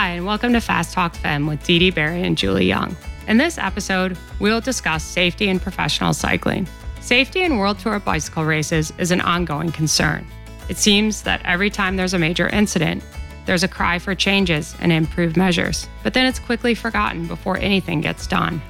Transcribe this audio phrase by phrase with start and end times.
[0.00, 2.96] Hi, and welcome to Fast Talk Fem with Dede Barry and Julie Young.
[3.26, 6.68] In this episode, we'll discuss safety in professional cycling.
[7.00, 10.24] Safety in World Tour bicycle races is an ongoing concern.
[10.68, 13.02] It seems that every time there's a major incident,
[13.44, 18.00] there's a cry for changes and improved measures, but then it's quickly forgotten before anything
[18.00, 18.62] gets done.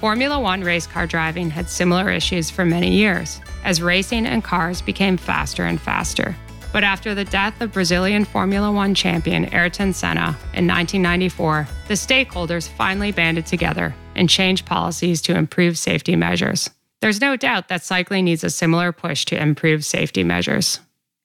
[0.00, 4.82] Formula One race car driving had similar issues for many years, as racing and cars
[4.82, 6.36] became faster and faster.
[6.74, 12.68] But after the death of Brazilian Formula One champion Ayrton Senna in 1994, the stakeholders
[12.68, 16.68] finally banded together and changed policies to improve safety measures.
[17.00, 20.80] There's no doubt that cycling needs a similar push to improve safety measures.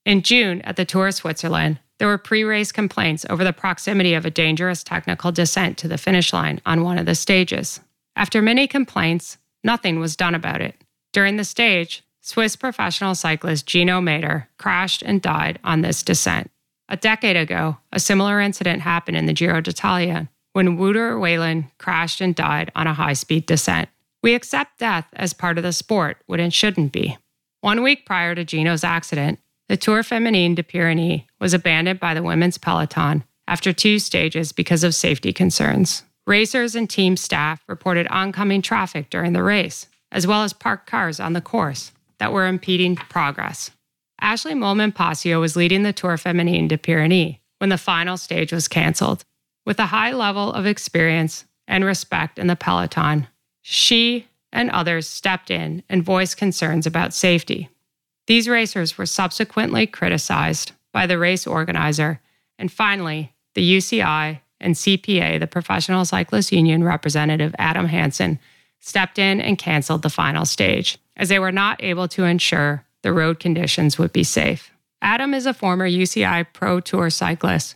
[0.06, 4.14] In June, at the Tour of Switzerland, there were pre race complaints over the proximity
[4.14, 7.80] of a dangerous technical descent to the finish line on one of the stages.
[8.16, 10.76] After many complaints, nothing was done about it.
[11.12, 16.52] During the stage, Swiss professional cyclist Gino Mäder crashed and died on this descent.
[16.88, 22.22] A decade ago, a similar incident happened in the Giro d'Italia when Wouter Weylandt crashed
[22.22, 23.90] and died on a high speed descent.
[24.22, 27.18] We accept death as part of the sport when it shouldn't be.
[27.62, 32.22] One week prior to Gino's accident, the Tour Feminine de Pyrénées was abandoned by the
[32.22, 36.04] women's peloton after two stages because of safety concerns.
[36.28, 41.20] Racers and team staff reported oncoming traffic during the race, as well as parked cars
[41.20, 43.72] on the course that were impeding progress.
[44.22, 48.68] Ashleigh Moolman Pasio was leading the Tour Feminine de Pyrénées when the final stage was
[48.68, 49.24] canceled.
[49.66, 53.28] With a high level of experience and respect in the peloton,
[53.62, 57.70] she and others stepped in and voiced concerns about safety.
[58.28, 62.20] These racers were subsequently criticized by the race organizer,
[62.58, 68.40] and finally, the UCI and CPA, the Professional Cyclists Union representative Adam Hansen,
[68.80, 73.14] stepped in and canceled the final stage as they were not able to ensure the
[73.14, 74.72] road conditions would be safe.
[75.02, 77.76] Adam is a former UCI Pro Tour cyclist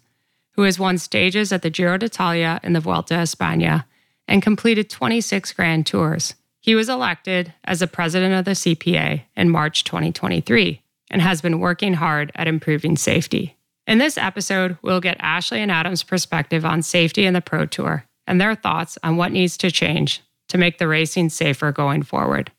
[0.53, 3.85] who has won stages at the Giro d'Italia and the Vuelta a España
[4.27, 6.35] and completed 26 Grand Tours.
[6.61, 10.81] He was elected as the president of the CPA in March 2023
[11.11, 13.57] and has been working hard at improving safety.
[13.85, 18.05] In this episode, we'll get Ashleigh and Adam's perspective on safety in the Pro Tour
[18.25, 22.51] and their thoughts on what needs to change to make the racing safer going forward.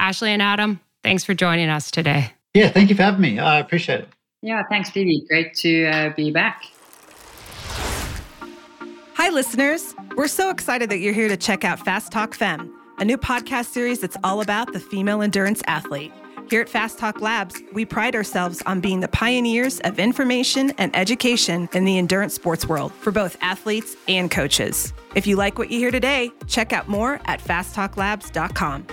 [0.00, 2.32] Ashleigh and Adam, thanks for joining us today.
[2.54, 3.38] Yeah, thank you for having me.
[3.38, 4.08] I appreciate it.
[4.42, 5.24] Yeah, thanks, Phoebe.
[5.28, 6.64] Great to uh, be back.
[9.14, 9.94] Hi, listeners.
[10.16, 13.66] We're so excited that you're here to check out Fast Talk Fem, a new podcast
[13.66, 16.10] series that's all about the female endurance athlete.
[16.48, 20.96] Here at Fast Talk Labs, we pride ourselves on being the pioneers of information and
[20.96, 24.92] education in the endurance sports world for both athletes and coaches.
[25.14, 28.86] If you like what you hear today, check out more at fasttalklabs.com.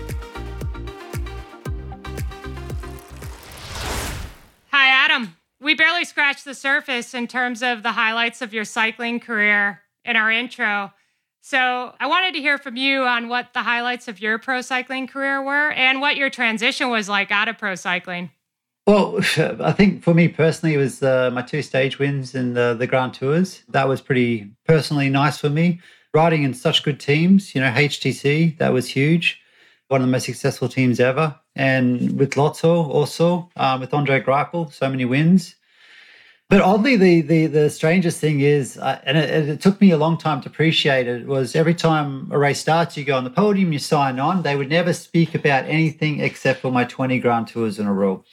[5.68, 10.16] We barely scratched the surface in terms of the highlights of your cycling career in
[10.16, 10.94] our intro.
[11.42, 15.08] So, I wanted to hear from you on what the highlights of your pro cycling
[15.08, 18.32] career were and what your transition was like out of pro cycling.
[18.86, 22.74] Well, I think for me personally, it was uh, my two stage wins in the,
[22.74, 23.64] the Grand Tours.
[23.68, 25.82] That was pretty personally nice for me.
[26.14, 29.42] Riding in such good teams, you know, HTC, that was huge.
[29.90, 31.38] One of the most successful teams ever.
[31.58, 35.57] And with Lotto also, um, with Andre Greipel, so many wins.
[36.50, 39.98] But oddly, the the the strangest thing is, uh, and it, it, took me a
[39.98, 43.30] long time to appreciate it, was every time a race starts, you go on the
[43.30, 44.44] podium, you sign on.
[44.44, 48.24] They would never speak about anything except for my 20 Grand Tours in a row.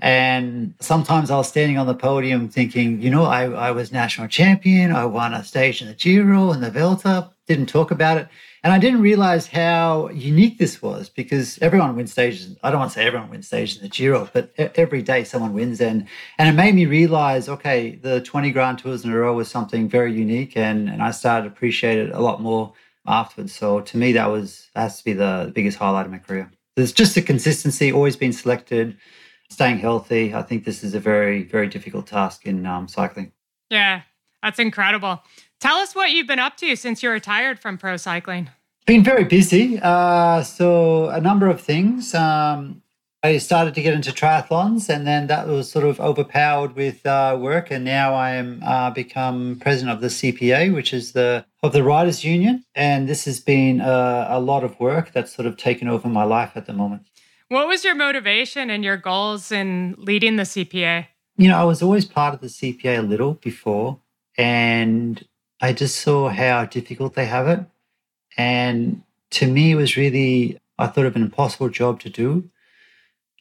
[0.00, 4.28] And sometimes I was standing on the podium thinking, you know, I, I was national
[4.28, 4.92] champion.
[4.92, 7.30] I won a stage in the Giro and the Vuelta.
[7.46, 8.28] Didn't talk about it.
[8.62, 12.56] And I didn't realize how unique this was because everyone wins stages.
[12.62, 15.52] I don't want to say everyone wins stages in the Giro, but every day someone
[15.52, 15.80] wins.
[15.80, 16.06] And
[16.38, 19.88] and it made me realize, okay, the 20 Grand Tours in a row was something
[19.88, 20.56] very unique.
[20.56, 22.72] And, and I started to appreciate it a lot more
[23.06, 23.54] afterwards.
[23.54, 26.50] So to me, that was that has to be the biggest highlight of my career.
[26.76, 28.96] There's just the consistency, always been selected,
[29.50, 30.34] staying healthy.
[30.34, 33.32] I think this is a very, very difficult task in um, cycling.
[33.70, 34.02] Yeah,
[34.42, 35.22] that's incredible.
[35.60, 38.50] Tell us what you've been up to since you retired from pro cycling.
[38.86, 39.78] Been very busy.
[39.82, 42.14] Uh, so, a number of things.
[42.14, 42.82] Um,
[43.24, 47.36] I started to get into triathlons, and then that was sort of overpowered with uh,
[47.38, 47.72] work.
[47.72, 51.82] And now I am uh, become president of the CPA, which is the of the
[51.82, 52.64] Riders Union.
[52.76, 56.22] And this has been a, a lot of work that's sort of taken over my
[56.22, 57.02] life at the moment.
[57.48, 61.06] What was your motivation and your goals in leading the CPA?
[61.38, 64.00] You know, I was always part of the CPA a little before,
[64.36, 65.26] and
[65.60, 67.60] I just saw how difficult they have it.
[68.36, 72.50] And to me, it was really, I thought of an impossible job to do.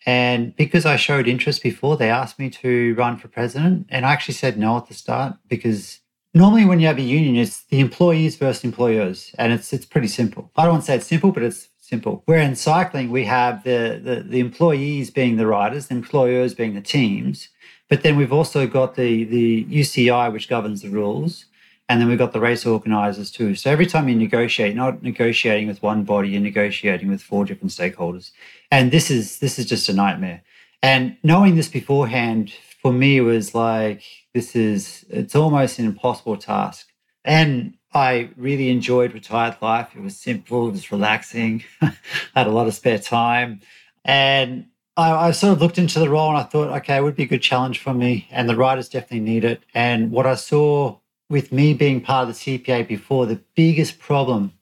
[0.05, 3.87] And because I showed interest before, they asked me to run for president.
[3.89, 5.99] And I actually said no at the start because
[6.33, 10.07] normally when you have a union, it's the employees versus employers, and it's it's pretty
[10.07, 10.49] simple.
[10.55, 12.21] I don't want to say it's simple, but it's simple.
[12.25, 16.75] Where in cycling we have the the, the employees being the riders, the employers being
[16.75, 17.49] the teams,
[17.89, 21.45] but then we've also got the the UCI which governs the rules,
[21.87, 23.55] and then we've got the race organisers too.
[23.55, 27.71] So every time you negotiate, not negotiating with one body, you're negotiating with four different
[27.71, 28.31] stakeholders,
[28.69, 30.41] and this is this is just a nightmare.
[30.83, 34.03] And knowing this beforehand for me was like
[34.33, 36.89] this is it's almost an impossible task.
[37.23, 39.89] And I really enjoyed retired life.
[39.95, 41.63] It was simple, it was relaxing.
[41.81, 41.93] I
[42.35, 43.61] had a lot of spare time.
[44.03, 47.15] And I, I, sort of looked into the role and I thought, okay, it would
[47.15, 48.27] be a good challenge for me.
[48.31, 49.63] And the riders definitely need it.
[49.73, 50.97] And what I saw
[51.29, 54.53] with me being part of the CPA before, the biggest problem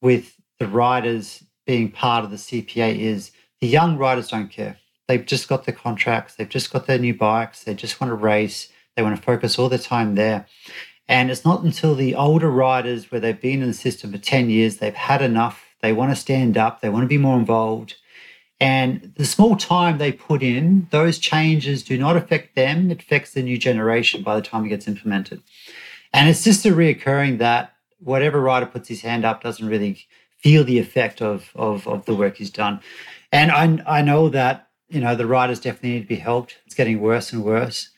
[0.00, 3.30] with the riders being part of the CPA is
[3.60, 4.76] the young riders don't care.
[5.08, 8.14] They've just got their contracts, they've just got their new bikes, they just want to
[8.14, 10.46] race, they want to focus all their time there.
[11.08, 14.50] And it's not until the older riders, where they've been in the system for 10
[14.50, 17.96] years, they've had enough, they want to stand up, they want to be more involved.
[18.60, 23.32] And the small time they put in, those changes do not affect them, it affects
[23.32, 25.42] the new generation by the time it gets implemented.
[26.12, 30.06] And it's just a reoccurring that whatever rider puts his hand up doesn't really
[30.38, 32.80] feel the effect of, of, of the work he's done.
[33.32, 36.58] And I, I know that you know, the riders definitely need to be helped.
[36.66, 37.88] It's getting worse and worse.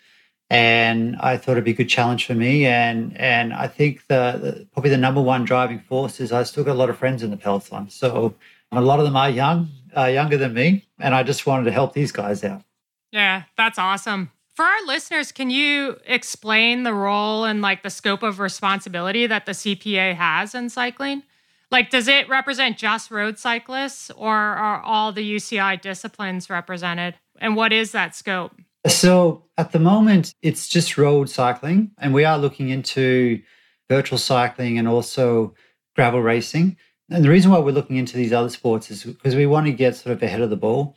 [0.54, 2.64] And I thought it'd be a good challenge for me.
[2.66, 6.62] And and I think the, the probably the number one driving force is I still
[6.62, 7.90] got a lot of friends in the peloton.
[7.90, 8.34] So
[8.70, 11.72] a lot of them are young, uh, younger than me, and I just wanted to
[11.72, 12.62] help these guys out.
[13.10, 14.30] Yeah, that's awesome.
[14.54, 19.46] For our listeners, can you explain the role and like the scope of responsibility that
[19.46, 21.24] the CPA has in cycling?
[21.72, 27.16] Like, does it represent just road cyclists or are all the UCI disciplines represented?
[27.40, 28.52] And what is that scope?
[28.86, 33.40] So at the moment, it's just road cycling, and we are looking into
[33.88, 35.54] virtual cycling and also
[35.94, 36.76] gravel racing.
[37.10, 39.72] And the reason why we're looking into these other sports is because we want to
[39.72, 40.96] get sort of ahead of the ball.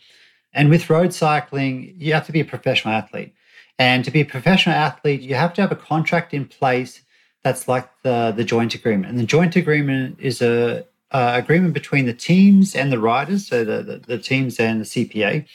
[0.54, 3.34] And with road cycling, you have to be a professional athlete.
[3.80, 7.01] And to be a professional athlete, you have to have a contract in place
[7.44, 9.12] that's like the the joint agreement.
[9.12, 13.63] And the joint agreement is a, a agreement between the teams and the riders, so
[13.63, 15.45] the, the, the teams and the CPA,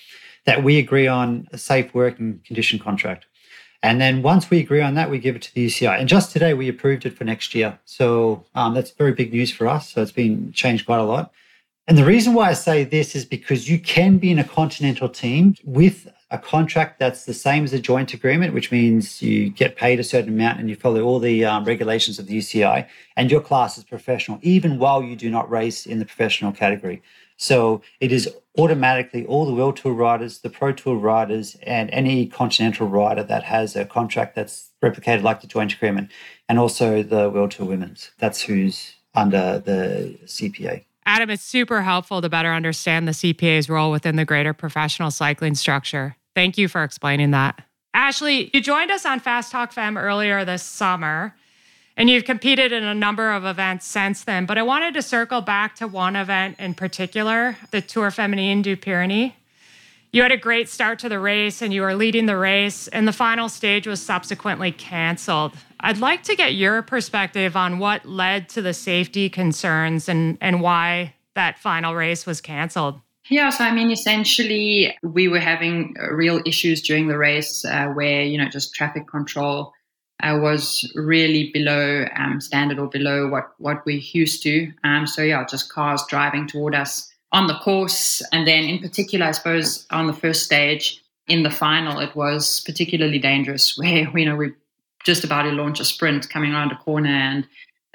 [0.45, 3.27] that we agree on a safe working condition contract.
[3.83, 5.99] And then once we agree on that, we give it to the UCI.
[5.99, 7.79] And just today, we approved it for next year.
[7.85, 9.91] So um, that's very big news for us.
[9.91, 11.33] So it's been changed quite a lot.
[11.89, 15.09] And the reason why I say this is because you can be in a continental
[15.09, 19.77] team with a contract that's the same as a joint agreement, which means you get
[19.77, 22.87] paid a certain amount and you follow all the um, regulations of the UCI,
[23.17, 27.03] and your class is professional, even while you do not race in the professional category.
[27.43, 32.27] So it is automatically all the World Tour riders, the Pro Tour riders, and any
[32.27, 36.13] continental rider that has a contract that's replicated like the joint agreement,
[36.49, 38.13] and also the World Tour Women's.
[38.19, 40.85] That's who's under the CPA.
[41.05, 45.57] Adam, it's super helpful to better understand the CPA's role within the greater professional cycling
[45.57, 46.17] structure.
[46.37, 47.61] Thank you for explaining that.
[47.93, 51.35] Ashleigh, you joined us on Fast Talk Fem earlier this summer,
[51.97, 54.47] and you've competed in a number of events since then.
[54.47, 58.77] But I wanted to circle back to one event in particular, the Tour Feminine du
[58.77, 59.35] Pyrénées.
[60.13, 63.09] You had a great start to the race and you were leading the race, and
[63.09, 65.53] the final stage was subsequently canceled.
[65.81, 70.61] I'd like to get your perspective on what led to the safety concerns and, and
[70.61, 73.01] why that final race was canceled.
[73.31, 78.23] Yeah, so I mean, essentially, we were having real issues during the race uh, where,
[78.23, 79.73] you know, just traffic control
[80.23, 84.73] uh, was really below um, standard or below what, what we're used to.
[84.85, 88.23] Um, so, yeah, just cars driving toward us on the course.
[88.33, 92.61] And then, in particular, I suppose on the first stage in the final, it was
[92.61, 94.53] particularly dangerous where, you know, we
[95.05, 97.47] just about to launch a sprint coming around a corner and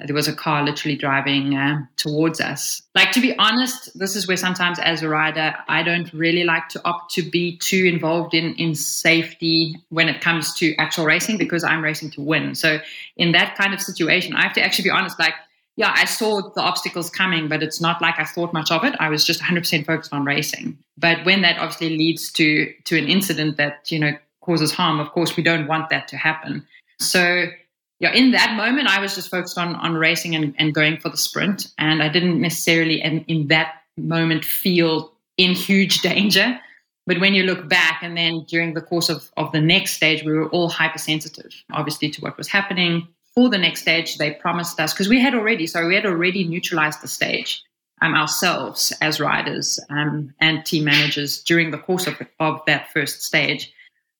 [0.06, 2.82] there was a car literally driving uh, towards us.
[2.94, 6.68] Like, to be honest, this is where sometimes as a rider, I don't really like
[6.70, 11.36] to opt to be too involved in, in safety when it comes to actual racing
[11.36, 12.54] because I'm racing to win.
[12.54, 12.78] So,
[13.16, 15.34] in that kind of situation, I have to actually be honest, like,
[15.74, 18.96] yeah, I saw the obstacles coming, but it's not like I thought much of it.
[18.98, 20.76] I was just 100% focused on racing.
[20.96, 25.10] But when that obviously leads to to an incident that you know causes harm, of
[25.12, 26.66] course, we don't want that to happen.
[26.98, 27.46] So
[28.00, 31.08] yeah, in that moment, I was just focused on on racing and, and going for
[31.08, 36.58] the sprint, and I didn't necessarily in, in that moment feel in huge danger.
[37.06, 40.24] But when you look back, and then during the course of, of the next stage,
[40.24, 43.08] we were all hypersensitive, obviously, to what was happening.
[43.34, 46.44] For the next stage, they promised us because we had already, so we had already
[46.44, 47.62] neutralized the stage
[48.02, 53.22] um, ourselves as riders um, and team managers during the course of, of that first
[53.22, 53.72] stage.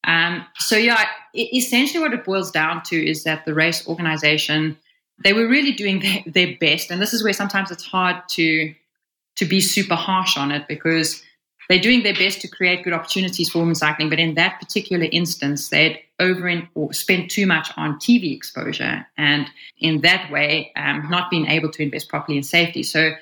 [0.04, 4.78] Um, So yeah, essentially what it boils down to is that the race organization
[5.24, 8.74] they were really doing their, their best, and this is where sometimes it's hard to
[9.36, 11.22] to be super harsh on it because
[11.68, 14.08] they're doing their best to create good opportunities for women cycling.
[14.08, 19.06] But in that particular instance, they'd over in, or spent too much on TV exposure,
[19.16, 22.82] and in that way, um, not being able to invest properly in safety.
[22.82, 23.12] So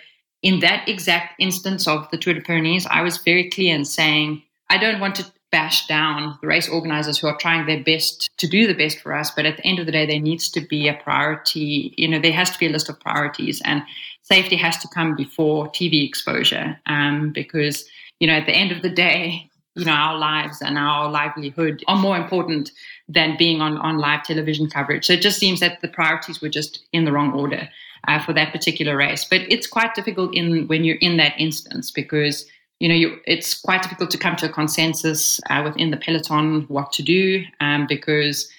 [0.42, 4.42] in that exact instance of the Tour de Pyrenees, I was very clear in saying
[4.70, 8.46] I don't want to bash down the race organizers who are trying their best to
[8.46, 9.30] do the best for us.
[9.30, 11.94] But at the end of the day, there needs to be a priority.
[11.96, 13.82] You know, there has to be a list of priorities, and
[14.22, 17.88] safety has to come before TV exposure um, because,
[18.20, 21.82] you know, at the end of the day, you know, our lives and our livelihood
[21.88, 22.70] are more important
[23.08, 25.06] than being on, on live television coverage.
[25.06, 27.66] So it just seems that the priorities were just in the wrong order
[28.08, 29.24] uh, for that particular race.
[29.24, 32.46] But it's quite difficult in when you're in that instance because
[32.80, 36.62] you know, you, it's quite difficult to come to a consensus uh, within the peloton
[36.68, 38.50] what to do um, because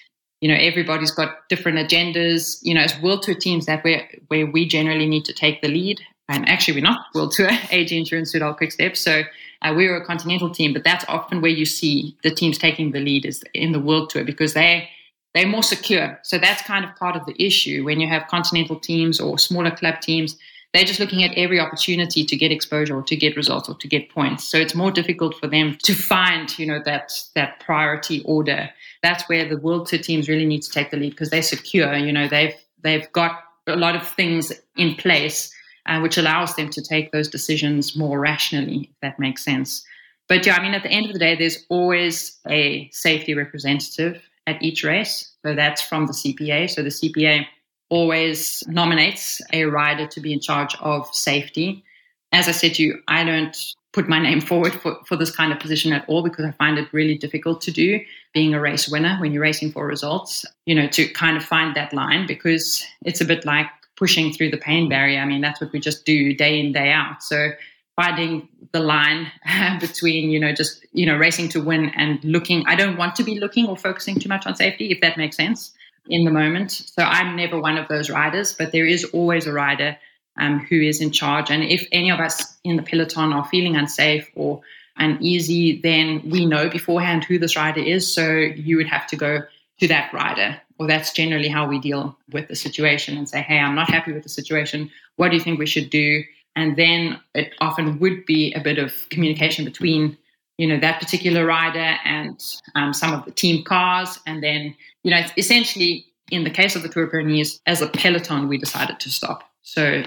[0.42, 2.60] you know everybody's got different agendas.
[2.62, 5.68] You know, as World Tour teams, that where where we generally need to take the
[5.68, 6.02] lead.
[6.30, 8.98] And actually, we're not World Tour, AG Insurance, Soudal Quick Step.
[8.98, 9.24] So
[9.62, 13.00] uh, we're a continental team, but that's often where you see the teams taking the
[13.00, 14.90] lead is in the World Tour because they
[15.34, 16.20] they're more secure.
[16.24, 19.72] So that's kind of part of the issue when you have continental teams or smaller
[19.72, 20.38] club teams
[20.74, 23.88] they're just looking at every opportunity to get exposure or to get results or to
[23.88, 24.44] get points.
[24.44, 28.70] So it's more difficult for them to find, you know, that that priority order.
[29.02, 31.96] That's where the World Tour teams really need to take the lead because they're secure.
[31.96, 35.54] You know, they've they've got a lot of things in place
[35.88, 39.84] uh, which allows them to take those decisions more rationally, if that makes sense.
[40.28, 44.22] But yeah, I mean, at the end of the day, there's always a safety representative
[44.46, 45.32] at each race.
[45.44, 46.70] So that's from the CPA.
[46.70, 47.46] So the CPA
[47.90, 51.84] always nominates a rider to be in charge of safety.
[52.32, 53.56] As I said to you, I don't
[53.94, 56.78] put my name forward for, for this kind of position at all because I find
[56.78, 58.00] it really difficult to do
[58.34, 61.76] being a race winner when you're racing for results, you know, to kind of find
[61.76, 65.20] that line because it's a bit like pushing through the pain barrier.
[65.20, 67.24] I mean, that's what we just do day in, day out.
[67.24, 67.52] So
[67.96, 69.32] finding the line
[69.80, 73.24] between, you know, just, you know, racing to win and looking, I don't want to
[73.24, 75.72] be looking or focusing too much on safety, if that makes sense
[76.10, 76.72] in the moment.
[76.72, 79.98] So I'm never one of those riders, but there is always a rider
[80.38, 81.50] um, who is in charge.
[81.50, 84.62] And if any of us in the peloton are feeling unsafe or
[84.98, 88.12] uneasy, then we know beforehand who this rider is.
[88.14, 89.42] So you would have to go
[89.80, 90.60] to that rider.
[90.80, 94.14] Or that's generally how we deal with the situation and say, hey, I'm not happy
[94.14, 94.92] with the situation.
[95.16, 96.24] What do you think we should do?
[96.56, 100.18] And then it often would be a bit of communication between
[100.58, 102.44] you know that particular rider and
[102.76, 104.76] um, some of the team cars and then
[105.08, 108.58] you know essentially in the case of the tour of pyrenees as a peloton we
[108.58, 109.50] decided to stop.
[109.62, 110.04] So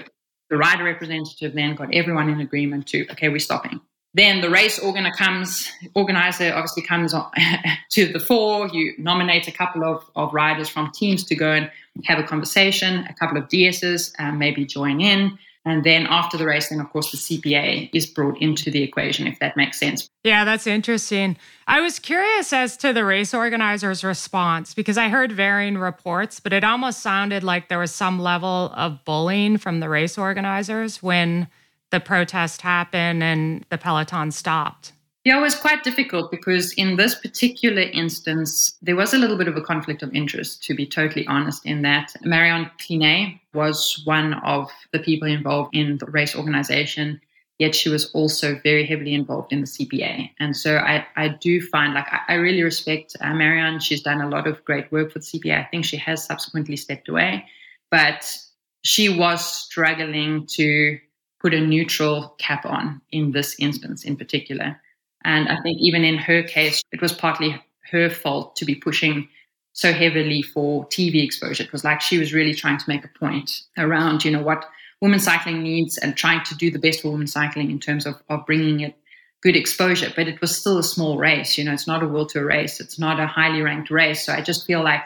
[0.51, 3.81] the rider representative then got everyone in agreement to okay we're stopping.
[4.13, 7.31] Then the race organizer comes organizer obviously comes on,
[7.93, 8.67] to the fore.
[8.67, 11.71] You nominate a couple of, of riders from teams to go and
[12.05, 16.45] have a conversation a couple of ds's um, maybe join in and then after the
[16.45, 20.09] race, then of course the CPA is brought into the equation, if that makes sense.
[20.23, 21.37] Yeah, that's interesting.
[21.67, 26.53] I was curious as to the race organizer's response because I heard varying reports, but
[26.53, 31.47] it almost sounded like there was some level of bullying from the race organizers when
[31.91, 34.93] the protest happened and the Peloton stopped.
[35.23, 39.47] Yeah, it was quite difficult because in this particular instance, there was a little bit
[39.47, 44.33] of a conflict of interest, to be totally honest, in that Marion Clignet was one
[44.33, 47.21] of the people involved in the race organization,
[47.59, 50.31] yet she was also very heavily involved in the CPA.
[50.39, 53.79] And so I, I do find, like, I, I really respect uh, Marion.
[53.79, 55.59] She's done a lot of great work for the CPA.
[55.59, 57.45] I think she has subsequently stepped away,
[57.91, 58.35] but
[58.81, 60.97] she was struggling to
[61.39, 64.81] put a neutral cap on in this instance in particular.
[65.23, 67.61] And I think even in her case, it was partly
[67.91, 69.27] her fault to be pushing
[69.73, 73.61] so heavily for TV exposure because like she was really trying to make a point
[73.77, 74.65] around, you know, what
[75.01, 78.15] women cycling needs and trying to do the best for women cycling in terms of,
[78.29, 78.95] of bringing it
[79.41, 80.11] good exposure.
[80.15, 82.79] But it was still a small race, you know, it's not a world tour race.
[82.79, 84.25] It's not a highly ranked race.
[84.25, 85.01] So I just feel like,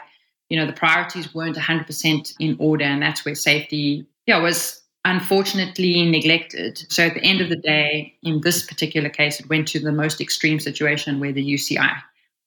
[0.48, 2.84] you know, the priorities weren't 100% in order.
[2.84, 6.84] And that's where safety, yeah, was unfortunately neglected.
[6.88, 9.92] So at the end of the day, in this particular case, it went to the
[9.92, 12.02] most extreme situation where the UCI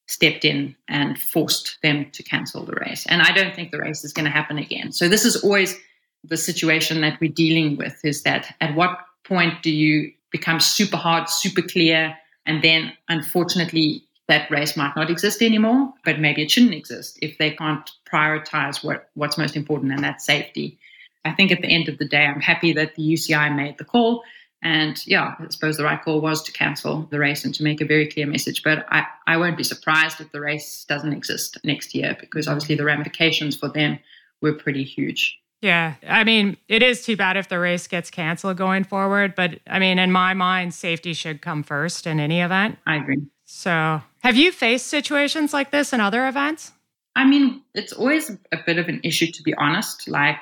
[0.07, 3.05] stepped in and forced them to cancel the race.
[3.07, 4.91] And I don't think the race is going to happen again.
[4.91, 5.77] So this is always
[6.25, 10.97] the situation that we're dealing with is that at what point do you become super
[10.97, 12.13] hard, super clear,
[12.45, 17.37] and then unfortunately that race might not exist anymore, but maybe it shouldn't exist if
[17.37, 20.77] they can't prioritize what, what's most important, and that's safety.
[21.25, 23.85] I think at the end of the day, I'm happy that the UCI made the
[23.85, 24.23] call.
[24.61, 27.79] And yeah, I suppose the right call was to cancel the race and to make
[27.79, 28.61] a very clear message.
[28.63, 32.75] But I, I won't be surprised if the race doesn't exist next year because obviously
[32.75, 33.99] the ramifications for them
[34.41, 35.37] were pretty huge.
[35.61, 35.95] Yeah.
[36.07, 39.35] I mean, it is too bad if the race gets canceled going forward.
[39.35, 42.77] But I mean, in my mind, safety should come first in any event.
[42.85, 43.21] I agree.
[43.45, 46.71] So, have you faced situations like this in other events?
[47.15, 50.37] I mean, it's always a bit of an issue, to be honest, like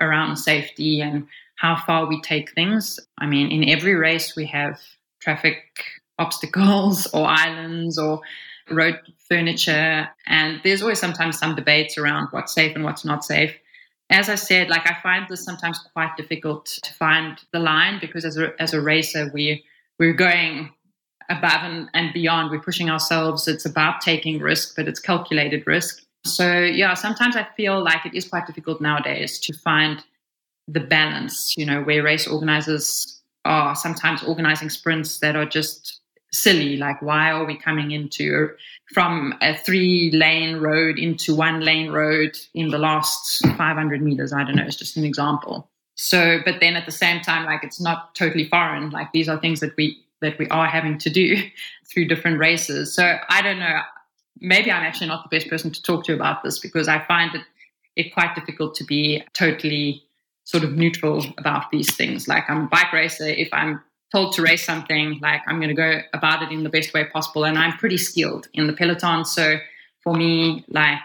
[0.00, 1.26] around safety and
[1.56, 2.98] how far we take things.
[3.18, 4.80] I mean, in every race, we have
[5.20, 5.58] traffic
[6.18, 8.20] obstacles or islands or
[8.70, 10.08] road furniture.
[10.26, 13.54] And there's always sometimes some debates around what's safe and what's not safe.
[14.10, 18.24] As I said, like I find this sometimes quite difficult to find the line because
[18.24, 19.64] as a, as a racer, we,
[19.98, 20.72] we're going
[21.28, 22.50] above and, and beyond.
[22.50, 23.46] We're pushing ourselves.
[23.46, 26.02] It's about taking risk, but it's calculated risk.
[26.24, 30.04] So, yeah, sometimes I feel like it is quite difficult nowadays to find
[30.68, 36.00] the balance, you know, where race organizers are sometimes organizing sprints that are just
[36.32, 36.76] silly.
[36.76, 38.50] Like, why are we coming into
[38.92, 44.32] from a three lane road into one lane road in the last 500 meters?
[44.32, 44.64] I don't know.
[44.64, 45.68] It's just an example.
[45.96, 48.90] So, but then at the same time, like, it's not totally foreign.
[48.90, 51.36] Like, these are things that we that we are having to do
[51.90, 52.94] through different races.
[52.94, 53.80] So, I don't know.
[54.38, 57.34] Maybe I'm actually not the best person to talk to about this because I find
[57.34, 57.42] it,
[57.96, 60.02] it quite difficult to be totally
[60.44, 62.26] sort of neutral about these things.
[62.26, 63.26] Like I'm a bike racer.
[63.26, 63.80] If I'm
[64.12, 67.04] told to race something, like I'm going to go about it in the best way
[67.04, 67.44] possible.
[67.44, 69.24] And I'm pretty skilled in the peloton.
[69.24, 69.58] So
[70.02, 70.98] for me, like,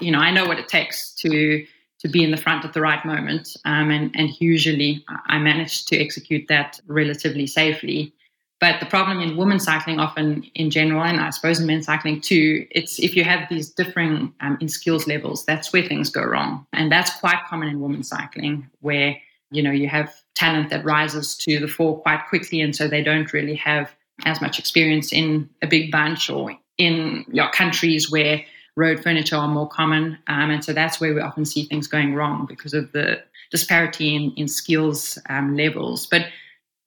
[0.00, 1.64] you know, I know what it takes to
[2.00, 3.56] to be in the front at the right moment.
[3.64, 8.14] Um, and, and usually I manage to execute that relatively safely.
[8.60, 12.20] But the problem in women's cycling, often in general, and I suppose in men's cycling
[12.20, 16.24] too, it's if you have these differing um, in skills levels, that's where things go
[16.24, 19.16] wrong, and that's quite common in women's cycling, where
[19.52, 23.02] you know you have talent that rises to the fore quite quickly, and so they
[23.02, 28.44] don't really have as much experience in a big bunch or in your countries where
[28.74, 32.12] road furniture are more common, um, and so that's where we often see things going
[32.12, 36.26] wrong because of the disparity in, in skills um, levels, but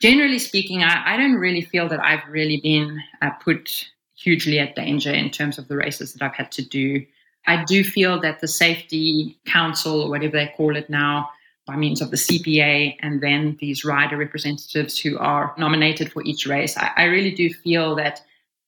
[0.02, 4.76] generally speaking, I, I, don't really feel that I've really been uh, put hugely at
[4.76, 7.06] danger in terms of the races that I've had to do.
[7.48, 11.30] I do feel that the Safety Council, or whatever they call it now,
[11.66, 16.48] by means of the CPA and then these rider representatives who are nominated for each
[16.48, 18.22] race, I, I really do feel that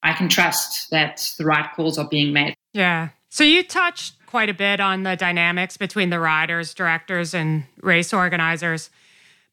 [0.03, 2.53] I can trust that the right calls are being made.
[2.73, 3.09] Yeah.
[3.29, 8.13] So you touched quite a bit on the dynamics between the riders, directors, and race
[8.13, 8.89] organizers.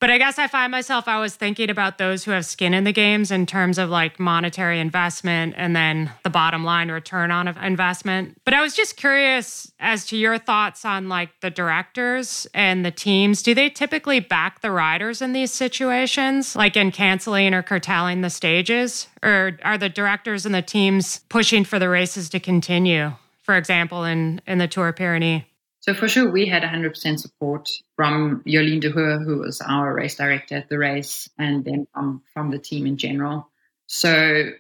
[0.01, 2.85] But I guess I find myself, I was thinking about those who have skin in
[2.85, 7.47] the games in terms of like monetary investment and then the bottom line return on
[7.49, 8.41] investment.
[8.47, 12.91] But I was just curious as to your thoughts on like the directors and the
[12.91, 13.43] teams.
[13.43, 18.31] Do they typically back the riders in these situations, like in canceling or curtailing the
[18.31, 19.07] stages?
[19.23, 23.13] Or are the directors and the teams pushing for the races to continue?
[23.43, 25.43] For example, in, in the Tour Pyrenees?
[25.81, 30.57] So for sure, we had 100% support from Jolien D'Hoore, who was our race director
[30.57, 33.49] at the race, and then from, from the team in general.
[33.87, 34.51] So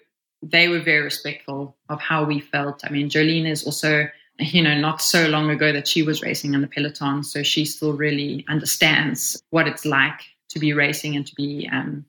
[0.43, 2.83] they were very respectful of how we felt.
[2.85, 6.55] I mean, Jolene is also, you know, not so long ago that she was racing
[6.55, 11.27] in the peloton, so she still really understands what it's like to be racing and
[11.27, 12.05] to be, um,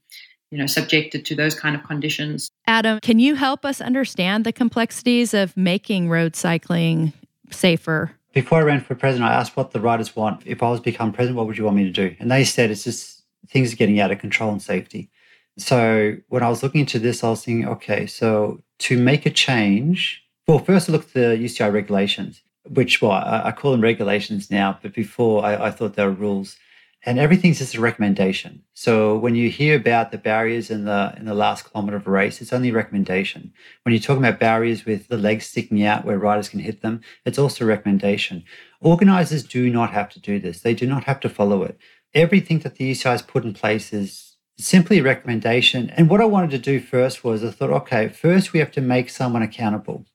[0.51, 2.49] you know, subjected to those kind of conditions.
[2.65, 7.11] Adam, can you help us understand the complexities of making road cycling
[7.51, 8.15] safer?
[8.33, 10.43] Before I ran for president, I asked what the writers want.
[10.45, 12.15] If I was become president, what would you want me to do?
[12.19, 15.09] And they said it's just things are getting out of control and safety.
[15.57, 19.29] So when I was looking into this, I was thinking, okay, so to make a
[19.29, 23.81] change, well, first I looked at the UCI regulations, which well, I, I call them
[23.81, 26.55] regulations now, but before I, I thought they were rules
[27.03, 28.63] and everything's just a recommendation.
[28.73, 32.11] So when you hear about the barriers in the in the last kilometer of a
[32.11, 33.53] race, it's only a recommendation.
[33.83, 37.01] When you're talking about barriers with the legs sticking out where riders can hit them,
[37.25, 38.43] it's also a recommendation.
[38.81, 40.61] Organizers do not have to do this.
[40.61, 41.77] They do not have to follow it.
[42.13, 45.89] Everything that the UCI has put in place is simply a recommendation.
[45.91, 48.81] And what I wanted to do first was I thought, okay, first we have to
[48.81, 50.05] make someone accountable.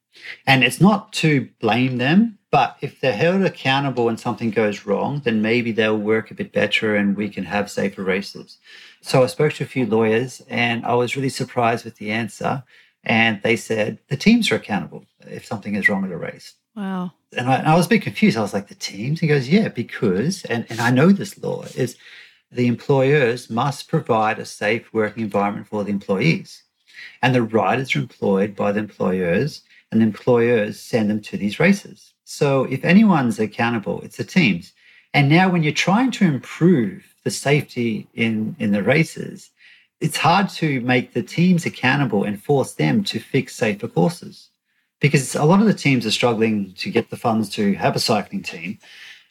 [0.47, 5.21] And it's not to blame them, but if they're held accountable and something goes wrong,
[5.25, 8.59] then maybe they'll work a bit better and we can have safer races.
[9.01, 12.65] So I spoke to a few lawyers and I was really surprised with the answer.
[13.05, 16.55] And they said the teams are accountable if something is wrong at a race.
[16.75, 17.13] Wow.
[17.37, 18.37] And I, and I was a bit confused.
[18.37, 19.21] I was like, the teams?
[19.21, 21.97] He goes, yeah, because, and, and I know this law, is
[22.51, 26.63] the employers must provide a safe working environment for the employees.
[27.23, 32.13] And the riders are employed by the employers and employers send them to these races.
[32.25, 34.73] So if anyone's accountable, it's the teams.
[35.15, 39.51] And now when you're trying to improve the safety in, in the races,
[40.01, 44.51] it's hard to make the teams accountable and force them to fix safer courses
[45.01, 48.01] because a lot of the teams are struggling to get the funds to have a
[48.01, 48.79] cycling team.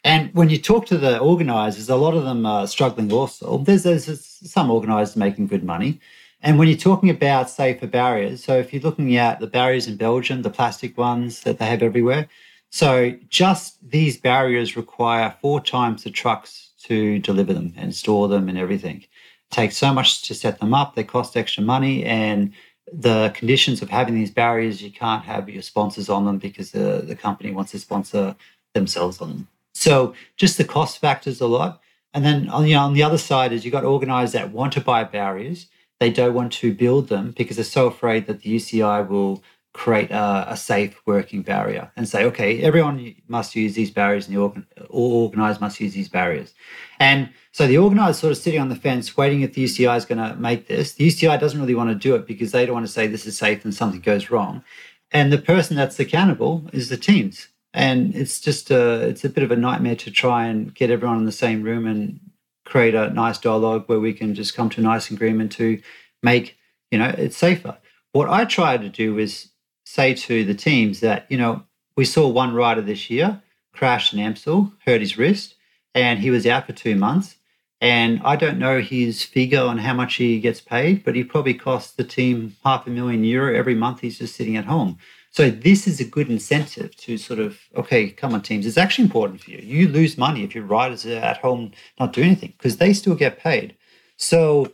[0.03, 3.57] And when you talk to the organisers, a lot of them are struggling also.
[3.57, 5.99] There's, there's some organisers making good money.
[6.45, 9.97] And when you're talking about safer barriers, so if you're looking at the barriers in
[9.97, 12.27] Belgium, the plastic ones that they have everywhere,
[12.69, 18.47] so just these barriers require four times the trucks to deliver them and store them
[18.47, 18.97] and everything.
[18.97, 19.07] It
[19.49, 22.53] takes so much to set them up, they cost extra money, and
[22.93, 27.03] the conditions of having these barriers, you can't have your sponsors on them because the,
[27.07, 28.35] the company wants to sponsor
[28.75, 29.47] themselves on them.
[29.73, 31.81] So just the cost factors a lot.
[32.13, 34.73] And then on, you know, on the other side is you've got organizers that want
[34.73, 35.65] to buy barriers.
[35.99, 39.43] They don't want to build them because they're so afraid that the UCI will
[39.75, 44.35] create a, a safe working barrier and say, okay, everyone must use these barriers and
[44.35, 46.53] the organ- all organized must use these barriers.
[46.97, 50.05] And so the organizer sort of sitting on the fence, waiting if the UCI is
[50.05, 50.93] going to make this.
[50.93, 53.25] The UCI doesn't really want to do it because they don't want to say this
[53.25, 54.63] is safe and something goes wrong.
[55.11, 57.49] And the person that's accountable is the teams.
[57.73, 61.17] And it's just a, it's a bit of a nightmare to try and get everyone
[61.17, 62.21] in the same room and
[62.65, 65.81] create a nice dialogue where we can just come to a nice agreement to
[66.21, 66.57] make,
[66.91, 67.77] you know, it safer.
[68.11, 69.49] What I try to do is
[69.85, 71.63] say to the teams that, you know,
[71.95, 73.41] we saw one rider this year
[73.73, 75.55] crash in Amstel, hurt his wrist,
[75.93, 77.35] and he was out for two months.
[77.81, 81.53] And I don't know his figure on how much he gets paid, but he probably
[81.53, 84.97] costs the team half a million euro every month he's just sitting at home.
[85.35, 88.65] So this is a good incentive to sort of, okay, come on, teams.
[88.65, 89.57] It's actually important for you.
[89.57, 93.15] You lose money if your riders are at home not doing anything because they still
[93.15, 93.75] get paid.
[94.15, 94.71] So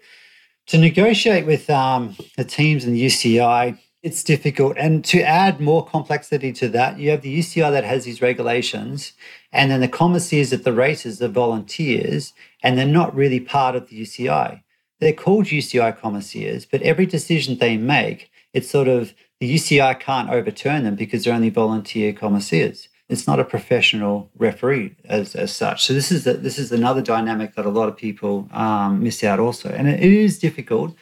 [0.67, 4.77] to negotiate with um, the teams and the UCI, it's difficult.
[4.77, 9.13] And to add more complexity to that, you have the UCI that has these regulations,
[9.51, 13.89] and then the commissaires at the races are volunteers, and they're not really part of
[13.89, 14.61] the UCI.
[14.99, 20.29] They're called UCI commissaires, but every decision they make, it's sort of the UCI can't
[20.29, 22.87] overturn them because they're only volunteer commissaires.
[23.09, 25.83] It's not a professional referee as, as such.
[25.83, 29.23] So this is a, this is another dynamic that a lot of people um, miss
[29.23, 30.95] out also, and it, it is difficult,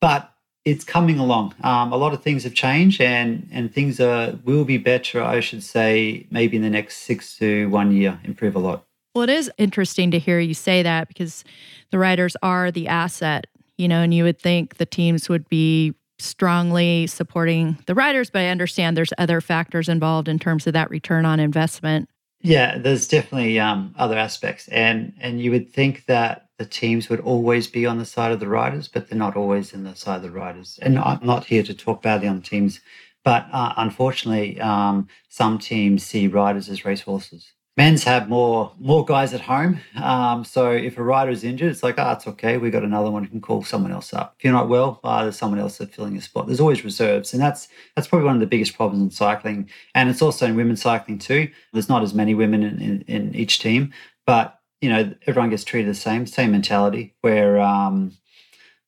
[0.00, 1.54] but it's coming along.
[1.62, 5.22] Um, a lot of things have changed, and and things are will be better.
[5.22, 8.84] I should say, maybe in the next six to one year, improve a lot.
[9.14, 11.44] Well, it is interesting to hear you say that because
[11.90, 13.46] the riders are the asset,
[13.78, 18.40] you know, and you would think the teams would be strongly supporting the riders, but
[18.40, 22.08] I understand there's other factors involved in terms of that return on investment.
[22.40, 27.20] Yeah, there's definitely um, other aspects, and and you would think that the teams would
[27.20, 30.16] always be on the side of the riders, but they're not always in the side
[30.16, 30.78] of the riders.
[30.82, 32.80] And I'm not here to talk badly on the teams,
[33.24, 37.52] but uh, unfortunately, um, some teams see riders as racehorses.
[37.76, 41.82] Men's have more more guys at home, um, so if a rider is injured, it's
[41.82, 42.56] like, ah, oh, it's okay.
[42.56, 43.24] We got another one.
[43.24, 44.36] You can call someone else up.
[44.38, 46.46] If you're not well, uh, there's someone else that's filling your spot.
[46.46, 50.08] There's always reserves, and that's that's probably one of the biggest problems in cycling, and
[50.08, 51.50] it's also in women's cycling too.
[51.72, 53.92] There's not as many women in, in, in each team,
[54.24, 58.12] but you know, everyone gets treated the same, same mentality where um,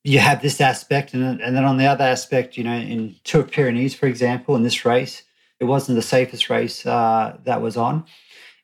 [0.05, 1.15] you have this aspect.
[1.15, 4.63] And, and then on the other aspect, you know, in Tour Pyrenees, for example, in
[4.63, 5.23] this race,
[5.59, 8.05] it wasn't the safest race uh, that was on.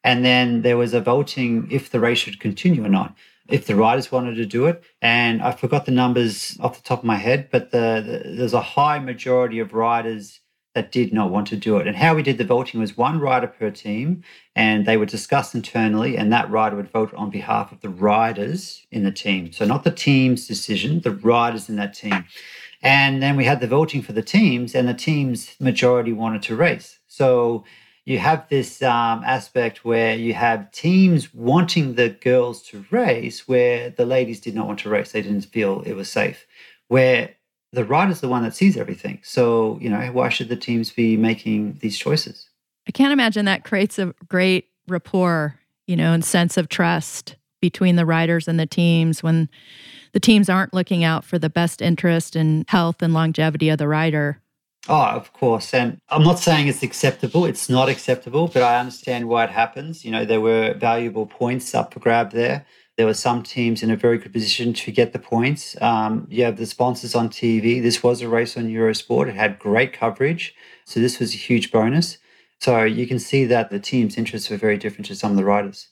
[0.04, 3.14] And then there was a voting if the race should continue or not,
[3.48, 4.82] if the riders wanted to do it.
[5.00, 8.54] And I forgot the numbers off the top of my head, but the, the, there's
[8.54, 10.40] a high majority of riders
[10.74, 11.86] that did not want to do it.
[11.86, 14.22] And how we did the voting was one rider per team,
[14.56, 18.86] and they would discuss internally, and that rider would vote on behalf of the riders
[18.90, 19.52] in the team.
[19.52, 22.24] So, not the team's decision, the riders in that team.
[22.80, 26.56] And then we had the voting for the teams, and the team's majority wanted to
[26.56, 26.98] race.
[27.06, 27.64] So,
[28.04, 33.90] you have this um, aspect where you have teams wanting the girls to race, where
[33.90, 35.12] the ladies did not want to race.
[35.12, 36.46] They didn't feel it was safe.
[36.88, 37.30] Where
[37.72, 39.20] the rider's the one that sees everything.
[39.22, 42.48] So, you know, why should the teams be making these choices?
[42.86, 47.96] I can't imagine that creates a great rapport, you know, and sense of trust between
[47.96, 49.48] the riders and the teams when
[50.12, 53.88] the teams aren't looking out for the best interest and health and longevity of the
[53.88, 54.41] rider.
[54.88, 55.72] Oh, of course.
[55.74, 57.44] And I'm not saying it's acceptable.
[57.44, 60.04] It's not acceptable, but I understand why it happens.
[60.04, 62.66] You know, there were valuable points up for grab there.
[62.96, 65.80] There were some teams in a very good position to get the points.
[65.80, 67.80] Um, you have the sponsors on TV.
[67.80, 69.28] This was a race on Eurosport.
[69.28, 70.54] It had great coverage.
[70.84, 72.18] So this was a huge bonus.
[72.60, 75.44] So you can see that the team's interests were very different to some of the
[75.44, 75.88] riders.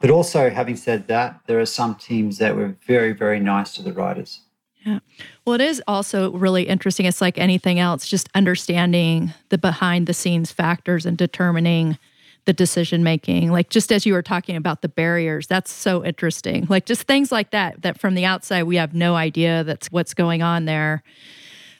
[0.00, 3.82] But also, having said that, there are some teams that were very, very nice to
[3.82, 4.40] the riders.
[4.84, 4.98] Yeah.
[5.44, 7.06] Well, it is also really interesting.
[7.06, 11.98] It's like anything else, just understanding the behind the scenes factors and determining
[12.46, 16.66] the decision making like just as you were talking about the barriers that's so interesting
[16.68, 20.12] like just things like that that from the outside we have no idea that's what's
[20.12, 21.02] going on there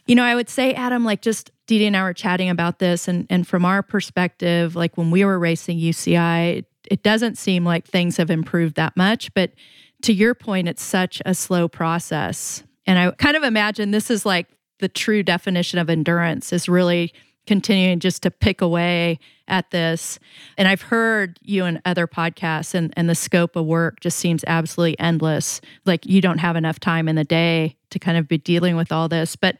[0.06, 3.08] you know i would say adam like just Dee and I were chatting about this,
[3.08, 7.64] and and from our perspective, like when we were racing UCI, it, it doesn't seem
[7.64, 9.32] like things have improved that much.
[9.32, 9.52] But
[10.02, 14.26] to your point, it's such a slow process, and I kind of imagine this is
[14.26, 14.46] like
[14.78, 17.12] the true definition of endurance is really
[17.46, 19.18] continuing just to pick away
[19.48, 20.18] at this.
[20.56, 24.44] And I've heard you in other podcasts, and, and the scope of work just seems
[24.46, 25.60] absolutely endless.
[25.84, 28.90] Like you don't have enough time in the day to kind of be dealing with
[28.90, 29.36] all this.
[29.36, 29.58] But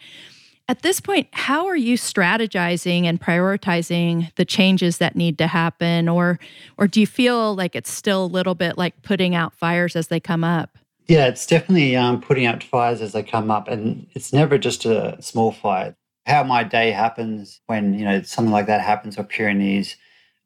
[0.66, 6.08] at this point, how are you strategizing and prioritizing the changes that need to happen
[6.08, 6.38] or
[6.78, 10.08] or do you feel like it's still a little bit like putting out fires as
[10.08, 10.73] they come up?
[11.06, 14.86] Yeah, it's definitely um, putting out fires as they come up and it's never just
[14.86, 15.94] a small fire.
[16.26, 19.96] How my day happens when, you know, something like that happens or Pyrenees,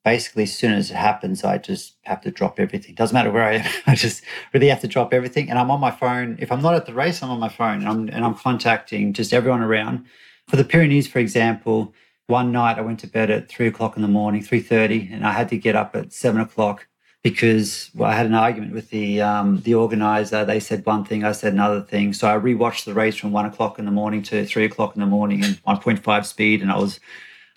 [0.05, 2.97] basically as soon as it happens, I just have to drop everything.
[2.97, 3.71] Doesn't matter where I am.
[3.87, 5.49] I just really have to drop everything.
[5.49, 6.37] And I'm on my phone.
[6.41, 9.13] If I'm not at the race, I'm on my phone and I'm, and I'm contacting
[9.13, 10.07] just everyone around.
[10.49, 11.95] For the Pyrenees, for example,
[12.27, 15.33] one night I went to bed at three o'clock in the morning, 3.30, and I
[15.33, 16.89] had to get up at seven o'clock
[17.31, 20.45] because well, I had an argument with the um, the organizer.
[20.45, 22.13] They said one thing, I said another thing.
[22.13, 25.01] So I rewatched the race from one o'clock in the morning to three o'clock in
[25.01, 27.01] the morning in 1.5 speed, and I was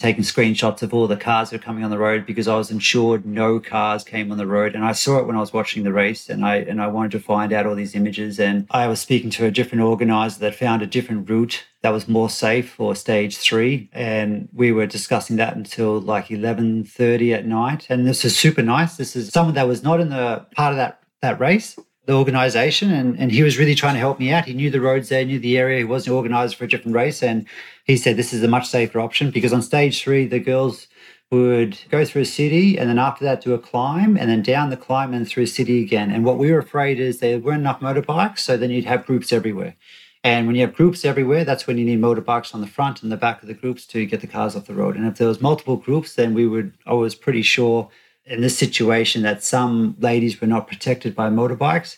[0.02, 2.72] taking screenshots of all the cars that were coming on the road because I was
[2.72, 4.74] ensured no cars came on the road.
[4.76, 7.12] And I saw it when I was watching the race and I and I wanted
[7.12, 8.40] to find out all these images.
[8.40, 12.08] And I was speaking to a different organizer that found a different route that was
[12.08, 13.90] more safe for stage three.
[13.94, 17.88] And we were discussing that until like 11.30 at night.
[17.90, 18.98] And this is super nice.
[18.98, 22.92] This is someone that was not in the part of that that race the organization
[22.92, 24.46] and, and he was really trying to help me out.
[24.46, 25.80] He knew the roads there, knew the area.
[25.80, 27.22] He wasn't organized for a different race.
[27.22, 27.46] And
[27.86, 30.88] he said this is a much safer option because on stage three, the girls
[31.30, 34.70] would go through a city and then after that do a climb and then down
[34.70, 36.12] the climb and through a city again.
[36.12, 38.40] And what we were afraid is there weren't enough motorbikes.
[38.40, 39.76] So then you'd have groups everywhere.
[40.24, 43.12] And when you have groups everywhere, that's when you need motorbikes on the front and
[43.12, 44.96] the back of the groups to get the cars off the road.
[44.96, 47.90] And if there was multiple groups, then we would, I was pretty sure
[48.26, 51.98] in this situation that some ladies were not protected by motorbikes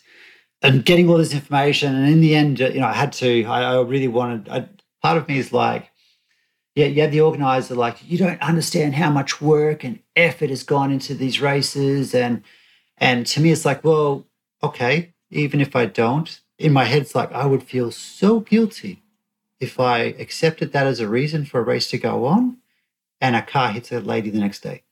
[0.62, 1.94] and getting all this information.
[1.94, 4.66] And in the end, uh, you know, I had to, I, I really wanted, I,
[5.02, 5.90] part of me is like,
[6.74, 10.62] yeah, you have the organizer like, you don't understand how much work and effort has
[10.62, 12.14] gone into these races.
[12.14, 12.42] And,
[12.98, 14.26] and to me, it's like, well,
[14.62, 19.02] okay, even if I don't, in my head, it's like, I would feel so guilty
[19.60, 22.58] if I accepted that as a reason for a race to go on
[23.20, 24.82] and a car hits a lady the next day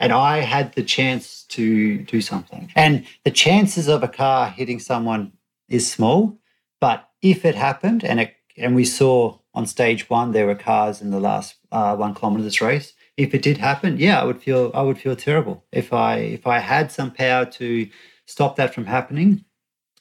[0.00, 2.70] and I had the chance to do something.
[2.74, 5.32] And the chances of a car hitting someone
[5.68, 6.38] is small,
[6.80, 11.00] but if it happened, and it, and we saw on stage one there were cars
[11.00, 12.92] in the last uh, one kilometer of this race.
[13.16, 16.46] If it did happen, yeah, I would feel I would feel terrible if I if
[16.46, 17.88] I had some power to
[18.26, 19.44] stop that from happening.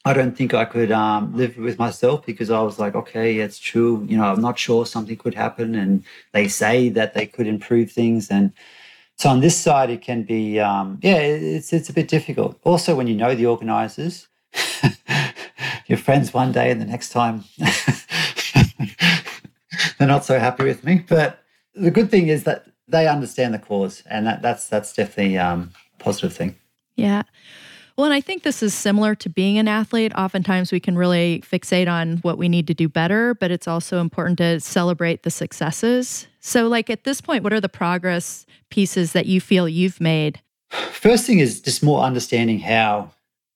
[0.03, 3.59] I don't think I could um, live with myself because I was like, okay, it's
[3.59, 4.03] true.
[4.09, 7.91] You know, I'm not sure something could happen, and they say that they could improve
[7.91, 8.51] things, and
[9.21, 12.59] so on this side, it can be, um, yeah, it's it's a bit difficult.
[12.63, 14.27] Also, when you know the organisers,
[15.85, 17.43] you're friends one day, and the next time
[19.99, 21.05] they're not so happy with me.
[21.07, 21.43] But
[21.75, 25.71] the good thing is that they understand the cause, and that, that's that's definitely um,
[25.99, 26.55] a positive thing.
[26.95, 27.21] Yeah.
[27.97, 30.13] Well, and I think this is similar to being an athlete.
[30.15, 33.99] Oftentimes we can really fixate on what we need to do better, but it's also
[33.99, 36.27] important to celebrate the successes.
[36.39, 40.41] So, like at this point, what are the progress pieces that you feel you've made?
[40.69, 43.11] First thing is just more understanding how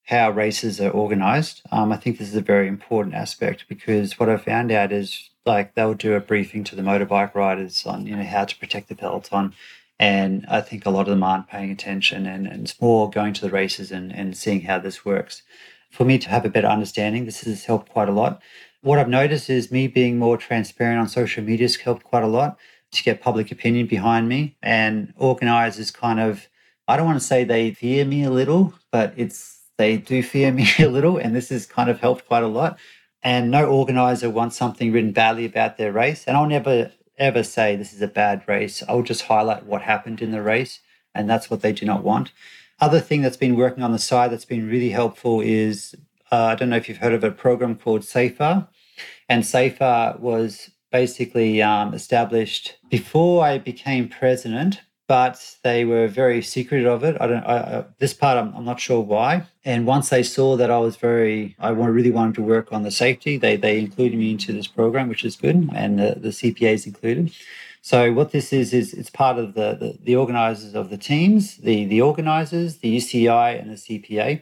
[0.05, 1.61] how races are organized.
[1.71, 5.31] Um, I think this is a very important aspect because what I found out is
[5.45, 8.89] like they'll do a briefing to the motorbike riders on you know how to protect
[8.89, 9.53] the peloton
[9.99, 12.25] and I think a lot of them aren't paying attention.
[12.25, 15.43] And, and it's more going to the races and, and seeing how this works.
[15.91, 18.41] For me to have a better understanding, this has helped quite a lot.
[18.81, 22.27] What I've noticed is me being more transparent on social media has helped quite a
[22.27, 22.57] lot
[22.91, 24.57] to get public opinion behind me.
[24.61, 26.47] And organizers kind of,
[26.87, 30.51] I don't want to say they fear me a little, but it's they do fear
[30.59, 31.17] me a little.
[31.17, 32.77] And this has kind of helped quite a lot.
[33.23, 36.25] And no organizer wants something written badly about their race.
[36.27, 38.83] And I'll never ever say this is a bad race.
[38.87, 40.79] I'll just highlight what happened in the race,
[41.13, 42.31] and that's what they do not want.
[42.79, 45.95] Other thing that's been working on the side that's been really helpful is
[46.31, 48.67] uh, I don't know if you've heard of a program called SafeR,
[49.29, 54.81] and SafeR was basically um, established before I became president.
[55.07, 57.15] But they were very secretive of it.
[57.19, 57.45] I don't.
[57.45, 59.45] I, this part, I'm, I'm not sure why.
[59.63, 62.91] And once they saw that I was very, I really wanted to work on the
[62.91, 66.87] safety, they they included me into this program, which is good, and the, the CPAs
[66.87, 67.31] included.
[67.81, 71.57] So what this is is it's part of the, the the organizers of the teams,
[71.57, 74.41] the the organizers, the UCI, and the CPA.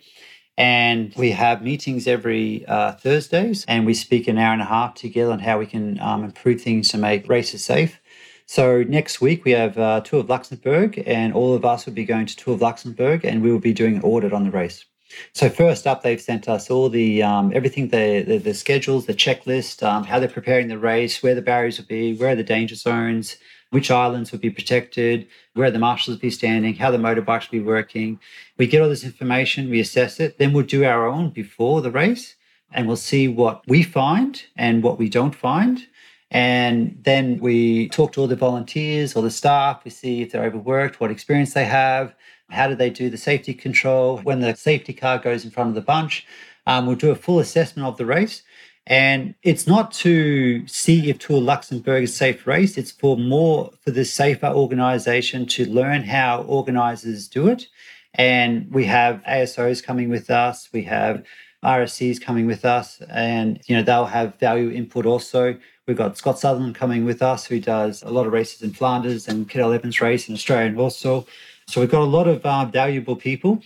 [0.56, 4.94] And we have meetings every uh, Thursdays, and we speak an hour and a half
[4.94, 8.00] together on how we can um, improve things to make races safe.
[8.46, 12.06] So next week we have uh, Tour of Luxembourg, and all of us will be
[12.06, 14.86] going to Tour of Luxembourg, and we will be doing an audit on the race.
[15.34, 19.14] So first up, they've sent us all the um, everything, the, the, the schedules, the
[19.14, 22.44] checklist, um, how they're preparing the race, where the barriers will be, where are the
[22.44, 23.38] danger zones,
[23.70, 27.60] which islands will be protected, where the marshals will be standing, how the motorbikes will
[27.60, 28.20] be working.
[28.58, 31.92] We get all this information, we assess it, then we'll do our own before the
[31.92, 32.36] race,
[32.72, 35.88] and we'll see what we find and what we don't find.
[36.34, 39.86] And then we talk to all the volunteers or the staff.
[39.86, 42.16] We see if they're overworked, what experience they have,
[42.50, 44.18] how do they do the safety control.
[44.18, 46.26] When the safety car goes in front of the bunch,
[46.66, 48.42] um, we'll do a full assessment of the race.
[48.88, 52.78] And it's not to see if Tour Luxembourg is a safe race.
[52.78, 57.68] It's for more for the SafeR organization to learn how organizers do it.
[58.16, 60.70] And we have ASOs coming with us.
[60.74, 61.24] We have
[61.64, 65.58] RSCs coming with us, and you know they'll have value input also.
[65.88, 69.28] We've got Scott Sunderland coming with us, who does a lot of races in Flanders
[69.28, 71.26] and Cadel Evans race in Australia and also.
[71.68, 73.62] So we've got a lot of uh, valuable people.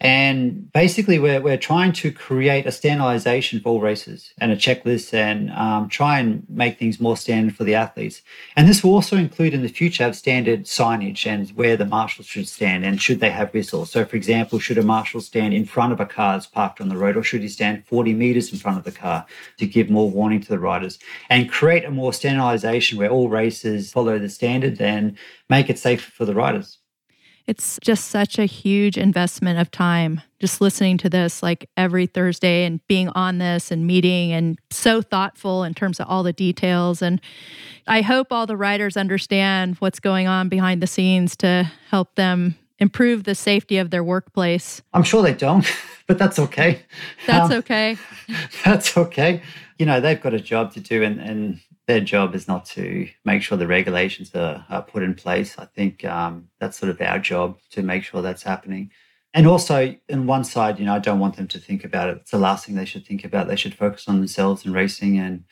[0.00, 5.14] And basically, we're, we're trying to create a standardization for all races and a checklist
[5.14, 8.22] and um, try and make things more standard for the athletes.
[8.56, 12.26] And this will also include in the future have standard signage and where the marshals
[12.26, 13.90] should stand and should they have whistles.
[13.90, 16.88] So, for example, should a marshal stand in front of a car that's parked on
[16.88, 19.26] the road or should he stand 40 meters in front of the car
[19.58, 20.98] to give more warning to the riders
[21.30, 25.16] and create a more standardization where all races follow the standard and
[25.48, 26.78] make it safer for the riders
[27.46, 32.64] it's just such a huge investment of time just listening to this like every Thursday
[32.64, 37.02] and being on this and meeting and so thoughtful in terms of all the details.
[37.02, 37.20] And
[37.86, 42.56] I hope all the writers understand what's going on behind the scenes to help them
[42.78, 44.82] improve the safety of their workplace.
[44.92, 45.66] I'm sure they don't,
[46.06, 46.82] but that's okay.
[47.26, 47.96] That's um, okay.
[48.64, 49.40] That's okay.
[49.78, 53.08] You know, they've got a job to do and, and their job is not to
[53.24, 55.56] make sure the regulations are, are put in place.
[55.58, 58.90] I think um, that's sort of our job to make sure that's happening.
[59.34, 62.18] And also, in one side, you know, I don't want them to think about it.
[62.22, 63.48] It's the last thing they should think about.
[63.48, 65.44] They should focus on themselves and racing and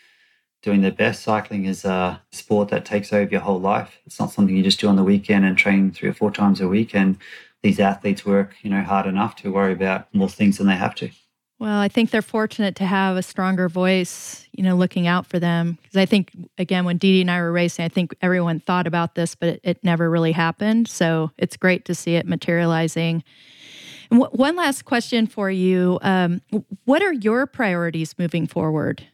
[0.62, 1.22] doing their best.
[1.22, 3.98] Cycling is a sport that takes over your whole life.
[4.06, 6.62] It's not something you just do on the weekend and train three or four times
[6.62, 6.94] a week.
[6.94, 7.18] And
[7.62, 10.94] these athletes work, you know, hard enough to worry about more things than they have
[10.96, 11.10] to.
[11.60, 15.38] Well, I think they're fortunate to have a stronger voice, you know, looking out for
[15.38, 15.78] them.
[15.82, 19.14] Because I think, again, when Dede and I were racing, I think everyone thought about
[19.14, 20.88] this, but it, it never really happened.
[20.88, 23.22] So it's great to see it materializing.
[24.10, 26.42] And w- one last question for you um,
[26.84, 29.06] What are your priorities moving forward?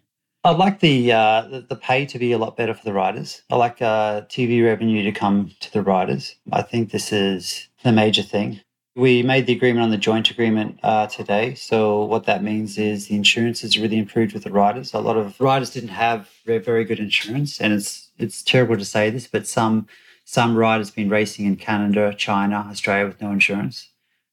[0.42, 3.42] I'd like the, uh, the, pay to be a lot better for the riders.
[3.50, 6.37] I like uh, TV revenue to come to the riders.
[6.50, 8.62] I think this is the major thing.
[8.96, 11.55] We made the agreement on the joint agreement uh, today.
[11.55, 14.92] So what that means is the insurance has really improved with the riders.
[14.92, 19.09] A lot of riders didn't have very, good insurance, and it's it's terrible to say
[19.09, 19.87] this, but some
[20.24, 23.88] some riders been racing in Canada, China, Australia with no insurance.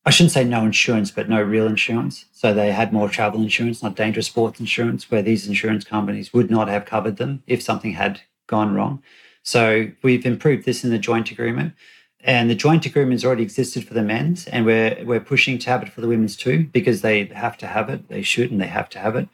[0.05, 2.25] I shouldn't say no insurance, but no real insurance.
[2.31, 6.49] So they had more travel insurance, not dangerous sports insurance, where these insurance companies would
[6.49, 9.03] not have covered them if something had gone wrong.
[9.43, 11.73] So we've improved this in the joint agreement.
[12.21, 15.83] And the joint agreements already existed for the men's, and we're we're pushing to have
[15.83, 18.09] it for the women's too because they have to have it.
[18.09, 19.29] They should, and they have to have it.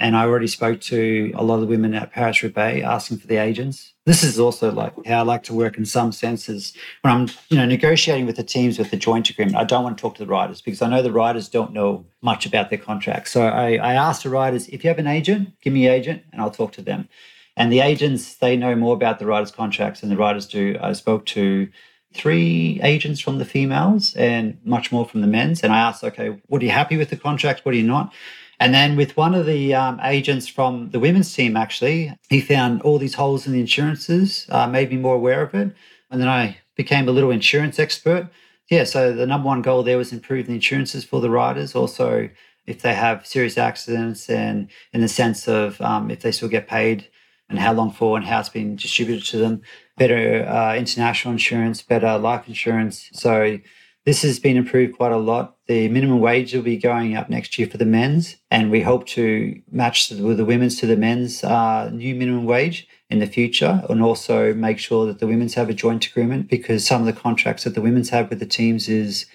[0.00, 3.26] And I already spoke to a lot of the women at Paris Roubaix asking for
[3.26, 3.92] the agents.
[4.06, 6.72] This is also like how I like to work in some senses.
[7.02, 9.98] When I'm, you know, negotiating with the teams with the joint agreement, I don't want
[9.98, 12.78] to talk to the riders because I know the riders don't know much about their
[12.78, 13.30] contracts.
[13.30, 16.22] So I, I asked the riders, if you have an agent, give me an agent
[16.32, 17.06] and I'll talk to them.
[17.54, 20.78] And the agents, they know more about the riders' contracts than the riders do.
[20.80, 21.68] I spoke to
[22.12, 25.62] three agents from the females and much more from the men's.
[25.62, 27.64] And I asked, okay, what are you happy with the contract?
[27.64, 28.12] What are you not?
[28.58, 32.82] And then with one of the um, agents from the women's team, actually, he found
[32.82, 35.74] all these holes in the insurances, uh, made me more aware of it.
[36.10, 38.28] And then I became a little insurance expert.
[38.68, 41.74] Yeah, so the number one goal there was improve the insurances for the riders.
[41.74, 42.28] Also,
[42.66, 46.68] if they have serious accidents and in the sense of um, if they still get
[46.68, 47.08] paid
[47.50, 49.60] and how long for and how it's been distributed to them
[49.98, 53.10] better uh, international insurance, better life insurance.
[53.12, 53.58] So
[54.06, 55.56] This has been improved quite a lot.
[55.66, 59.06] The minimum wage will be going up next year for the men's, and we hope
[59.08, 63.84] to match the, the women's to the men's uh, new minimum wage in the future,
[63.90, 67.20] and also make sure that the women's have a joint agreement because some of the
[67.20, 69.26] contracts that the women's have with the teams is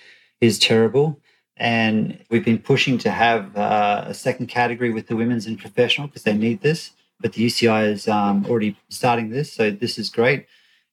[0.41, 1.21] is terrible.
[1.57, 6.07] And we've been pushing to have uh, a second category with the women's and professional
[6.07, 6.91] because they need this.
[7.19, 10.47] But the UCI is um, already starting this, so this is great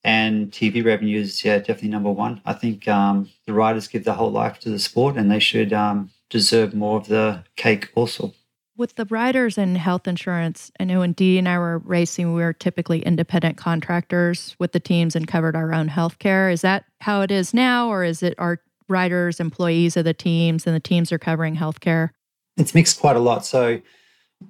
[0.04, 2.40] and TV revenue is yeah definitely number one.
[2.44, 5.72] I think um, the riders give their whole life to the sport, and they should
[5.72, 8.32] um, deserve more of the cake also.
[8.76, 12.40] With the riders and health insurance, I know when Dee and I were racing, we
[12.40, 16.48] were typically independent contractors with the teams and covered our own health care.
[16.48, 20.66] Is that how it is now, or is it our riders employees of the teams
[20.66, 22.12] and the teams are covering health care?
[22.56, 23.44] It's mixed quite a lot.
[23.44, 23.80] So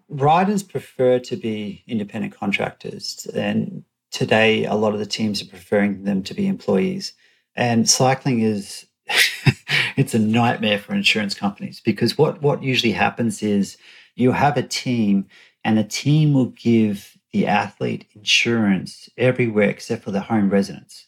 [0.09, 6.05] riders prefer to be independent contractors and today a lot of the teams are preferring
[6.05, 7.15] them to be employees.
[7.57, 8.87] And cycling is
[9.97, 13.77] it's a nightmare for insurance companies because what what usually happens is
[14.15, 15.27] you have a team
[15.65, 21.07] and the team will give the athlete insurance everywhere except for the home residence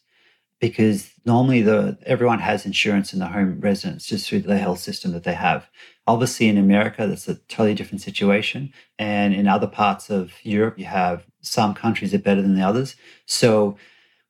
[0.60, 5.12] because normally the everyone has insurance in the home residence just through the health system
[5.12, 5.68] that they have
[6.06, 10.84] obviously in america that's a totally different situation and in other parts of europe you
[10.84, 12.96] have some countries are better than the others.
[13.26, 13.76] So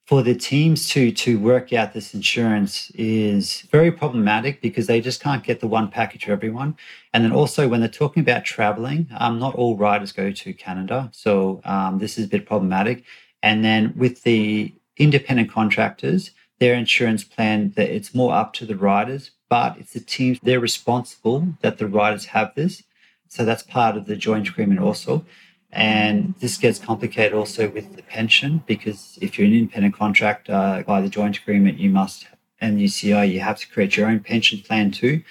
[0.07, 5.23] for the teams to to work out this insurance is very problematic because they just
[5.23, 6.77] can't get the one package for everyone.
[7.15, 11.11] And then also when they're talking about traveling, um, not all riders go to Canada,
[11.13, 13.05] so um, this is a bit problematic.
[13.43, 18.77] And then with the independent contractors, their insurance plan that it's more up to the
[18.77, 22.83] riders, but it's the teams they're responsible that the riders have this.
[23.29, 25.25] So that's part of the joint agreement also.
[25.71, 31.01] And this gets complicated also with the pension because if you're an independent contractor by
[31.01, 32.27] the joint agreement, you must,
[32.61, 35.23] and UCI, you have to create your own pension plan too.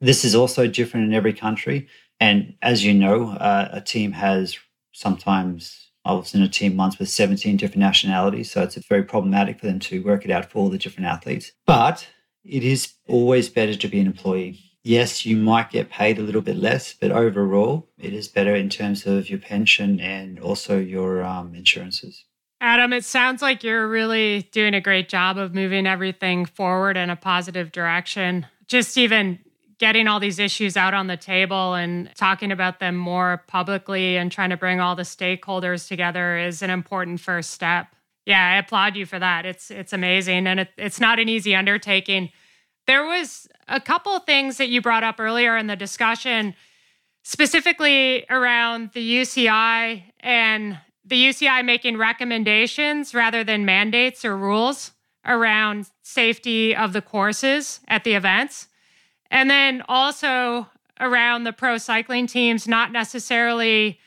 [0.00, 1.86] This is also different in every country.
[2.18, 4.58] And as you know, uh, a team has
[4.92, 8.50] sometimes, I was in a team once with 17 different nationalities.
[8.50, 11.52] So it's very problematic for them to work it out for all the different athletes.
[11.66, 12.06] But
[12.48, 16.40] it is always better to be an employee yes, you might get paid a little
[16.40, 21.24] bit less, but overall, it is better in terms of your pension and also your
[21.24, 22.24] um, insurances.
[22.60, 27.10] Adam, it sounds like you're really doing a great job of moving everything forward in
[27.10, 28.46] a positive direction.
[28.68, 29.40] Just even
[29.78, 34.32] getting all these issues out on the table and talking about them more publicly and
[34.32, 37.88] trying to bring all the stakeholders together is an important first step.
[38.26, 39.46] Yeah, I applaud you for that.
[39.46, 42.30] It's it's amazing and it, it's not an easy undertaking.
[42.86, 46.54] There was a couple things that you brought up earlier in the discussion,
[47.22, 54.90] specifically around the UCI and the UCI making recommendations rather than mandates or rules
[55.24, 58.66] around safety of the courses at the events.
[59.30, 60.68] And then also
[61.00, 63.98] around the pro cycling teams not necessarily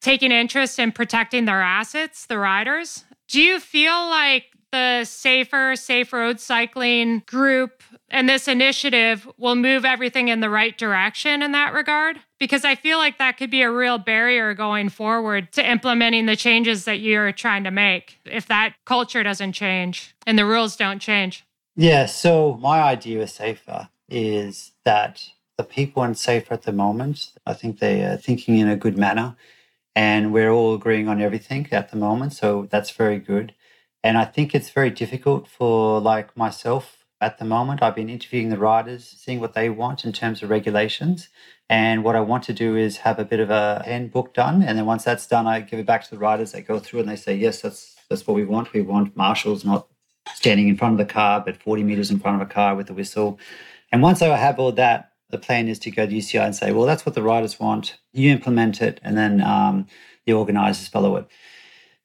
[0.00, 3.04] taking interest in protecting their assets, the riders.
[3.32, 9.86] Do you feel like the SafeR, safe road cycling group and this initiative will move
[9.86, 12.18] everything in the right direction in that regard?
[12.38, 16.36] Because I feel like that could be a real barrier going forward to implementing the
[16.36, 20.98] changes that you're trying to make if that culture doesn't change and the rules don't
[20.98, 21.42] change.
[21.74, 25.26] Yeah, so my idea with SafeR is that
[25.56, 28.98] the people in SafeR at the moment, I think they are thinking in a good
[28.98, 29.36] manner
[29.94, 32.32] and we're all agreeing on everything at the moment.
[32.32, 33.54] So that's very good.
[34.04, 37.82] And I think it's very difficult for like myself at the moment.
[37.82, 41.28] I've been interviewing the riders, seeing what they want in terms of regulations.
[41.68, 44.62] And what I want to do is have a bit of a handbook done.
[44.62, 46.52] And then once that's done, I give it back to the riders.
[46.52, 48.72] They go through and they say, yes, that's that's what we want.
[48.72, 49.86] We want marshals not
[50.34, 52.90] standing in front of the car, but 40 meters in front of a car with
[52.90, 53.38] a whistle.
[53.90, 56.72] And once I have all that, the plan is to go to UCI and say,
[56.72, 57.98] well, that's what the riders want.
[58.12, 59.86] You implement it, and then um,
[60.26, 61.26] the organizers follow it.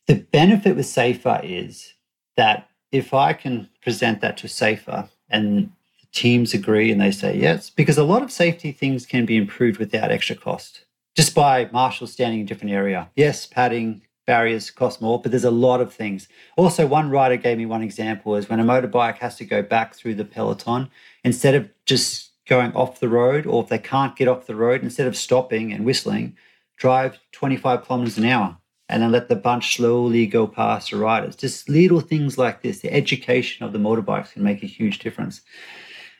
[0.07, 1.93] The benefit with SafeR is
[2.37, 5.69] that if I can present that to SafeR and
[5.99, 9.35] the teams agree and they say yes, because a lot of safety things can be
[9.35, 13.09] improved without extra cost, just by marshals standing in a different area.
[13.17, 16.29] Yes, padding, barriers cost more, but there's a lot of things.
[16.55, 19.95] Also, one rider gave me one example is when a motorbike has to go back
[19.95, 20.89] through the peloton,
[21.25, 24.83] instead of just going off the road, or if they can't get off the road,
[24.83, 26.35] instead of stopping and whistling,
[26.77, 28.57] drive 25 kilometers an hour
[28.89, 31.35] and then let the bunch slowly go past the riders.
[31.35, 35.41] Just little things like this, the education of the motorbikes can make a huge difference.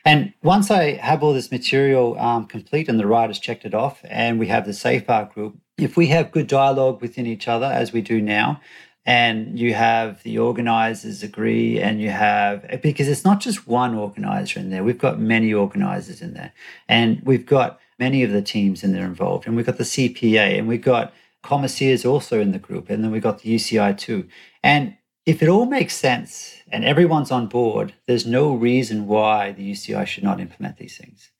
[0.04, 4.00] And once I have all this material um, complete and the riders checked it off,
[4.04, 7.92] and we have the SafeR group, if we have good dialogue within each other as
[7.92, 8.60] we do now,
[9.08, 14.60] and you have the organizers agree and you have because it's not just one organizer
[14.60, 14.84] in there.
[14.84, 16.52] We've got many organizers in there.
[16.90, 19.46] And we've got many of the teams in there involved.
[19.46, 22.90] And we've got the cpa and we've got commissaires also in the group.
[22.90, 24.28] And then we've got the uci too.
[24.62, 24.94] And
[25.24, 30.06] if it all makes sense and everyone's on board there's no reason why the uci
[30.06, 31.30] should not implement these things.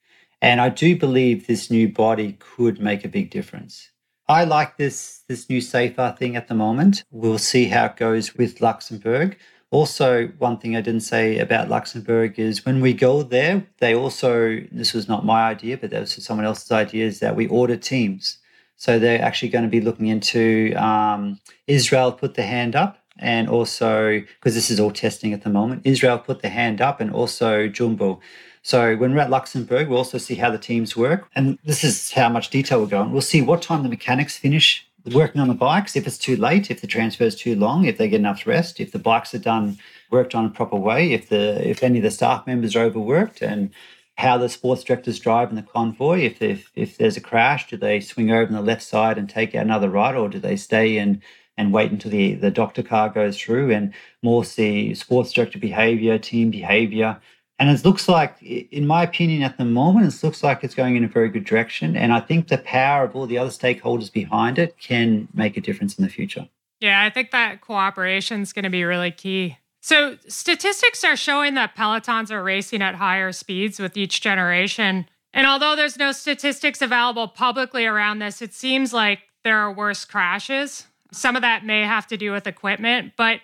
[0.41, 3.91] And i do believe this new body could make a big difference
[4.29, 7.05] I like this this new SafeR thing at the moment.
[7.11, 9.39] We'll see how it goes with Luxembourg.
[9.71, 14.61] Also, one thing I didn't say about Luxembourg is when we go there, they also
[14.71, 17.77] this was not my idea, but that was someone else's idea, is that we order
[17.77, 18.39] teams.
[18.77, 23.49] So they're actually going to be looking into um, Israel put the hand up, and
[23.49, 27.11] also because this is all testing at the moment, Israel put the hand up, and
[27.11, 28.21] also Jumbo.
[28.69, 31.31] So when we're at Luxembourg, we'll also see how the teams work.
[31.35, 33.13] And this is how much detail we're going.
[33.13, 36.71] We'll see what time the mechanics finish working on the bikes, if it's too late,
[36.71, 39.39] if the transfer is too long, if they get enough rest, if the bikes are
[39.39, 39.79] done
[40.11, 43.41] worked on a proper way, if the if any of the staff members are overworked
[43.41, 43.71] and
[44.19, 46.19] how the sports directors drive in the convoy.
[46.19, 49.31] If, if if there's a crash, do they swing over on the left side and
[49.31, 51.23] take out another right, or do they stay and
[51.57, 56.19] and wait until the, the doctor car goes through and more see sports director behavior,
[56.19, 57.19] team behavior,
[57.59, 60.97] and it looks like, in my opinion, at the moment, it looks like it's going
[60.97, 61.97] in a very good direction.
[61.97, 65.61] And I think the power of all the other stakeholders behind it can make a
[65.61, 66.49] difference in the future.
[66.81, 69.59] Yeah, I think that cooperation is going to be really key.
[69.81, 75.09] So, statistics are showing that Pelotons are racing at higher speeds with each generation.
[75.33, 80.05] And although there's no statistics available publicly around this, it seems like there are worse
[80.05, 80.87] crashes.
[81.13, 83.41] Some of that may have to do with equipment, but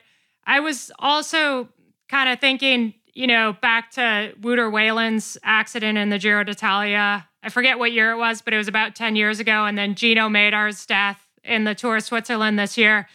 [0.46, 1.68] I was also
[2.08, 7.26] kind of thinking you know, back to Wouter Weylandt's accident in the Giro d'Italia.
[7.42, 9.64] I forget what year it was, but it was about 10 years ago.
[9.64, 13.08] And then Gino Mäder's death in the Tour of Switzerland this year.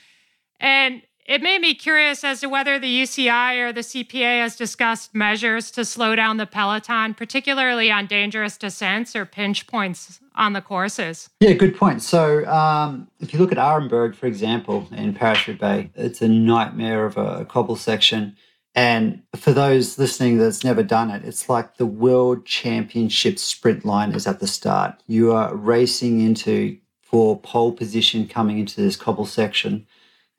[0.59, 5.13] And it made me curious as to whether the UCI or the CPA has discussed
[5.13, 10.61] measures to slow down the peloton, particularly on dangerous descents or pinch points on the
[10.61, 11.29] courses.
[11.39, 12.01] Yeah, good point.
[12.01, 17.15] So, um, if you look at Arenberg, for example, in Paris-Roubaix, it's a nightmare of
[17.15, 18.35] a cobble section.
[18.79, 24.13] And for those listening that's never done it, it's like the world championship sprint line
[24.13, 24.95] is at the start.
[25.05, 29.85] You are racing into for pole position coming into this cobble section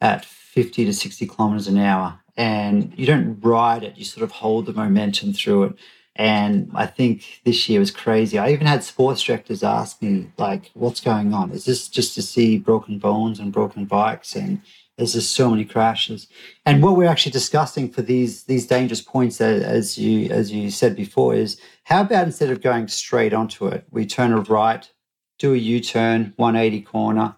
[0.00, 2.18] at 50 to 60 kilometers an hour.
[2.34, 5.74] And you don't ride it, you sort of hold the momentum through it.
[6.16, 8.38] And I think this year was crazy.
[8.38, 11.50] I even had sports directors ask me, like, what's going on?
[11.50, 14.34] Is this just to see broken bones and broken bikes?
[14.34, 14.62] And
[15.00, 16.28] there's just so many crashes.
[16.66, 20.70] And what we're actually discussing for these these dangerous points, uh, as you as you
[20.70, 24.90] said before, is how about instead of going straight onto it, we turn a right,
[25.38, 27.34] do a U-turn, 180 corner,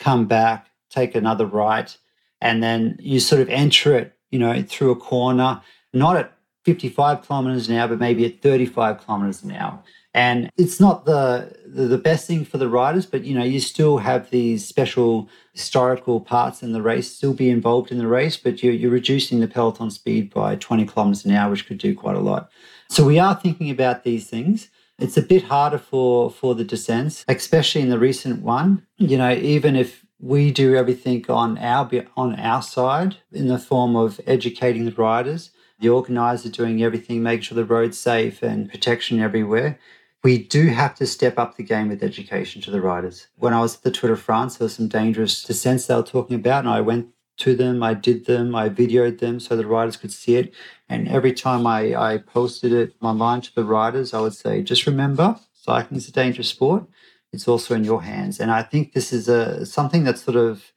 [0.00, 1.96] come back, take another right,
[2.40, 6.32] and then you sort of enter it, you know, through a corner, not at
[6.64, 9.80] 55 kilometers an hour, but maybe at 35 kilometers an hour.
[10.16, 13.98] And it's not the, the, best thing for the riders, but you know, you still
[13.98, 18.62] have these special historical parts in the race still be involved in the race, but
[18.62, 22.16] you're, you're reducing the peloton speed by 20 kilometers an hour, which could do quite
[22.16, 22.50] a lot.
[22.88, 24.70] So we are thinking about these things.
[24.98, 28.86] It's a bit harder for for the descents, especially in the recent one.
[28.96, 33.94] You know, even if we do everything on our on our side in the form
[33.94, 35.50] of educating the riders,
[35.80, 39.78] the organizer doing everything, making sure the road's safe and protection everywhere
[40.26, 43.28] we do have to step up the game with education to the riders.
[43.36, 46.02] When I was at the Tour de France, there were some dangerous descents they were
[46.02, 49.68] talking about, and I went to them, I did them, I videoed them so the
[49.68, 50.52] riders could see it.
[50.88, 54.84] And every time I, I posted it online to the riders, I would say, just
[54.84, 56.86] remember, cycling is a dangerous sport.
[57.32, 58.40] It's also in your hands.
[58.40, 60.72] And I think this is a something that's sort of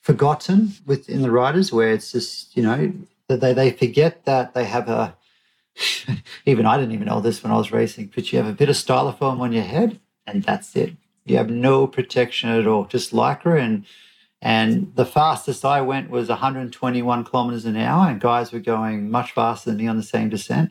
[0.00, 2.90] forgotten within the riders, where it's just, you know,
[3.28, 5.14] that they, they forget that they have a
[6.46, 8.68] even I didn't even know this when I was racing, but you have a bit
[8.68, 10.94] of styrofoam on your head and that's it.
[11.24, 13.84] You have no protection at all, just lycra and
[14.44, 19.32] and the fastest I went was 121 kilometers an hour, and guys were going much
[19.32, 20.70] faster than me on the same descent.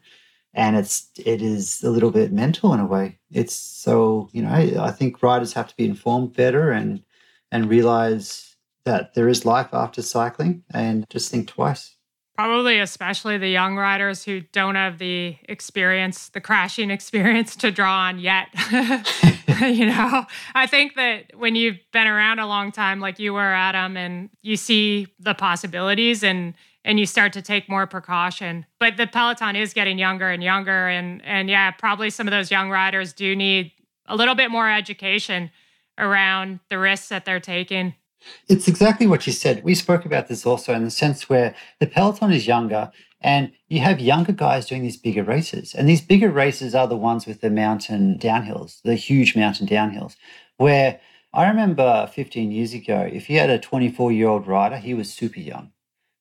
[0.54, 3.18] And it's it is a little bit mental in a way.
[3.32, 7.04] It's so you know I think riders have to be informed better and
[7.52, 11.96] and realize that there is life after cycling, and just think twice.
[12.36, 18.08] Probably especially the young riders who don't have the experience, the crashing experience to draw
[18.08, 18.48] on yet.
[19.62, 20.26] you know,
[20.56, 24.30] I think that when you've been around a long time, like you were, Adam, and
[24.42, 26.54] you see the possibilities and
[26.86, 28.66] and you start to take more precaution.
[28.78, 32.52] But the peloton is getting younger and younger, and and yeah, probably some of those
[32.52, 33.72] young riders do need
[34.08, 35.52] a little bit more education
[35.98, 37.94] around the risks that they're taking.
[38.48, 39.64] It's exactly what you said.
[39.64, 43.80] We spoke about this also in the sense where the peloton is younger and you
[43.80, 45.74] have younger guys doing these bigger races.
[45.74, 50.16] And these bigger races are the ones with the mountain downhills, the huge mountain downhills,
[50.58, 51.00] where
[51.34, 55.12] I remember 15 years ago, if you had a 24 year old rider, he was
[55.12, 55.72] super young.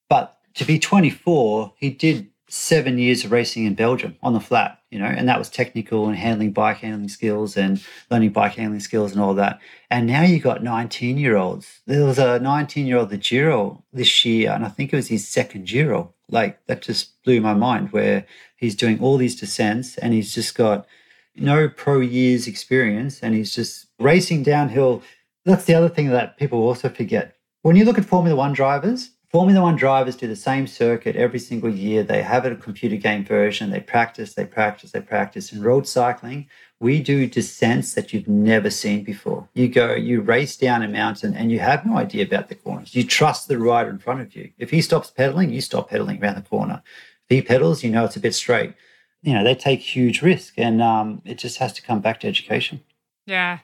[0.09, 4.79] But to be 24, he did seven years of racing in Belgium on the flat,
[4.91, 8.79] you know, and that was technical and handling bike handling skills and learning bike handling
[8.79, 9.59] skills and all that.
[9.91, 11.81] And now you got 19 year olds.
[11.87, 15.09] There was a 19 year old the Giro this year, and I think it was
[15.09, 16.13] his second Giro.
[16.29, 18.27] Like that just blew my mind where
[18.57, 20.87] he's doing all these descents and he's just got
[21.35, 25.03] no pro years experience and he's just racing downhill.
[25.47, 27.35] That's the other thing that people also forget.
[27.63, 31.39] When you look at Formula One drivers, Formula One drivers do the same circuit every
[31.39, 32.03] single year.
[32.03, 33.71] They have a computer game version.
[33.71, 35.55] They practice, they practice, they practice.
[35.55, 39.49] In road cycling, we do descents that you've never seen before.
[39.55, 42.95] You go, you race down a mountain and you have no idea about the corners.
[42.95, 44.51] You trust the rider in front of you.
[44.59, 46.83] If he stops pedaling, you stop pedaling around the corner.
[47.31, 48.75] If he pedals, you know it's a bit straight.
[49.23, 52.29] You know, they take huge risk and um, it just has to come back to
[52.29, 52.83] education.
[53.25, 53.61] Yeah.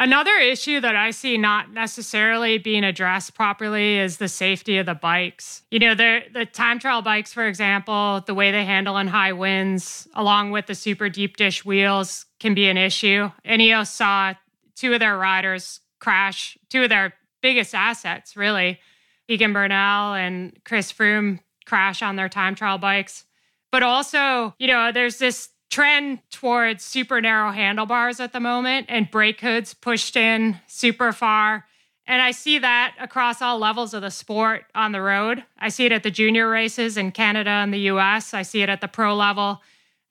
[0.00, 4.94] Another issue that I see not necessarily being addressed properly is the safety of the
[4.94, 5.62] bikes.
[5.72, 10.06] You know, the time trial bikes, for example, the way they handle in high winds,
[10.14, 13.28] along with the super deep dish wheels, can be an issue.
[13.44, 14.34] Ineos saw
[14.76, 18.78] two of their riders crash, two of their biggest assets, really.
[19.26, 23.24] Egan Bernal and Chris Froome crash on their time trial bikes.
[23.72, 29.10] But also, you know, there's this trend towards super narrow handlebars at the moment and
[29.10, 31.66] brake hoods pushed in super far.
[32.06, 35.44] And I see that across all levels of the sport on the road.
[35.58, 38.32] I see it at the junior races in Canada and the US.
[38.32, 39.60] I see it at the pro level.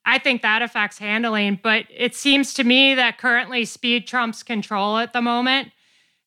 [0.06, 4.98] I think that affects handling, but it seems to me that currently speed trumps control
[4.98, 5.72] at the moment.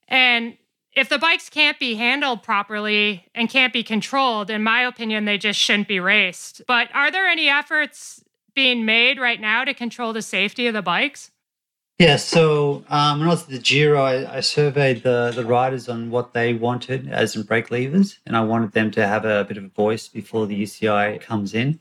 [0.08, 0.58] And
[0.92, 5.38] if the bikes can't be handled properly and can't be controlled, in my opinion, they
[5.38, 6.62] just shouldn't be raced.
[6.66, 8.22] But are there any efforts
[8.54, 11.30] being made right now to control the safety of the bikes?
[11.98, 15.86] Yeah, so um, when I was at the Giro, I, I, surveyed the, the riders
[15.86, 19.44] on what they wanted as in brake levers, and I wanted them to have a
[19.44, 21.78] bit of a voice before the UCI comes in.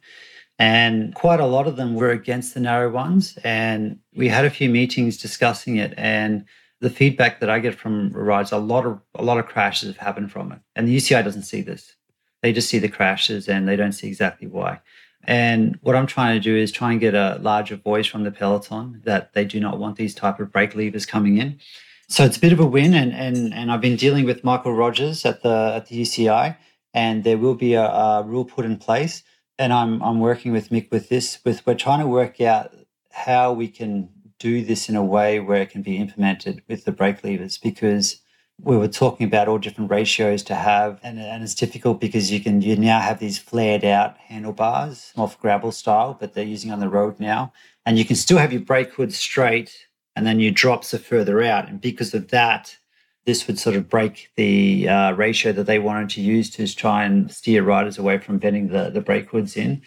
[0.59, 3.37] And quite a lot of them were against the narrow ones.
[3.45, 5.93] And we had a few meetings discussing it.
[5.95, 6.43] And
[6.81, 9.97] the feedback that I get from riders, a lot of a lot of crashes have
[10.05, 10.59] happened from it.
[10.75, 11.95] And the UCI doesn't see this.
[12.41, 14.81] They just see the crashes and they don't see exactly why.
[15.25, 18.31] And what I'm trying to do is try and get a larger voice from the
[18.31, 21.59] peloton that they do not want these type of brake levers coming in.
[22.07, 24.73] So it's a bit of a win, and and and I've been dealing with Michael
[24.73, 26.57] Rogers at the at the UCI,
[26.93, 29.21] and there will be a, a rule put in place.
[29.59, 31.39] And I'm I'm working with Mick with this.
[31.45, 32.73] With we're trying to work out
[33.11, 34.09] how we can
[34.39, 38.21] do this in a way where it can be implemented with the brake levers because
[38.61, 42.39] we were talking about all different ratios to have and, and it's difficult because you
[42.39, 46.79] can you now have these flared out handlebars off gravel style but they're using on
[46.79, 47.53] the road now.
[47.85, 51.41] And you can still have your brake hood straight and then your drops are further
[51.41, 51.69] out.
[51.69, 52.77] And because of that
[53.25, 57.03] this would sort of break the uh, ratio that they wanted to use to try
[57.03, 59.81] and steer riders away from bending the, the brake hoods in.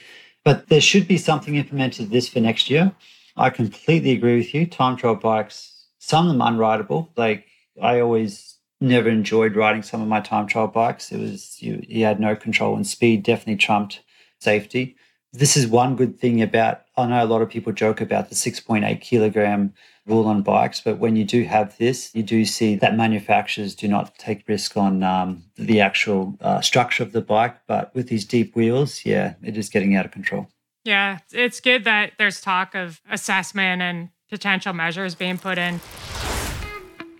[0.44, 2.92] But there should be something implemented this for next year.
[3.36, 4.66] I completely agree with you.
[4.66, 7.08] Time trial bikes some of them unrideable.
[7.16, 7.46] Like
[7.80, 8.51] i always
[8.83, 11.12] never enjoyed riding some of my time trial bikes.
[11.12, 14.03] It was you, you had no control, and speed definitely trumped
[14.41, 14.97] safety.
[15.33, 16.83] This is one good thing about.
[16.97, 19.72] I know a lot of people joke about the 6.8 kilogram
[20.07, 23.89] rule on bikes, but when you do have this, you do see that manufacturers do
[23.89, 27.57] not take risk on um, the actual uh, structure of the bike.
[27.66, 30.49] But with these deep wheels, yeah, it is getting out of control.
[30.85, 35.80] Yeah, it's good that there's talk of assessment and potential measures being put in.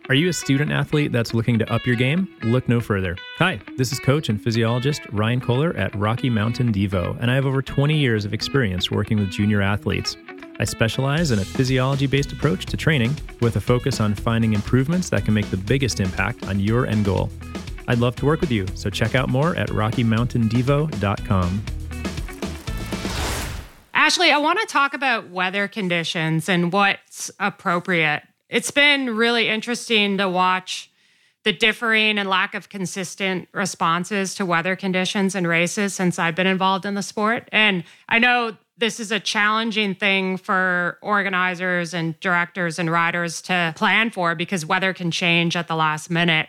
[0.09, 2.26] Are you a student athlete that's looking to up your game?
[2.42, 3.16] Look no further.
[3.38, 7.46] Hi, this is coach and physiologist Ryan Kohler at Rocky Mountain Devo, and I have
[7.46, 10.16] over 20 years of experience working with junior athletes.
[10.59, 15.09] I specialize in a physiology based approach to training with a focus on finding improvements
[15.11, 17.30] that can make the biggest impact on your end goal.
[17.86, 21.62] I'd love to work with you, so check out more at RockyMountainDevo.com.
[23.94, 30.18] Ashleigh, I want to talk about weather conditions and what's appropriate it's been really interesting
[30.18, 30.90] to watch
[31.42, 36.46] the differing and lack of consistent responses to weather conditions and races since I've been
[36.46, 37.48] involved in the sport.
[37.50, 43.72] And I know this is a challenging thing for organizers and directors and riders to
[43.74, 46.48] plan for because weather can change at the last minute.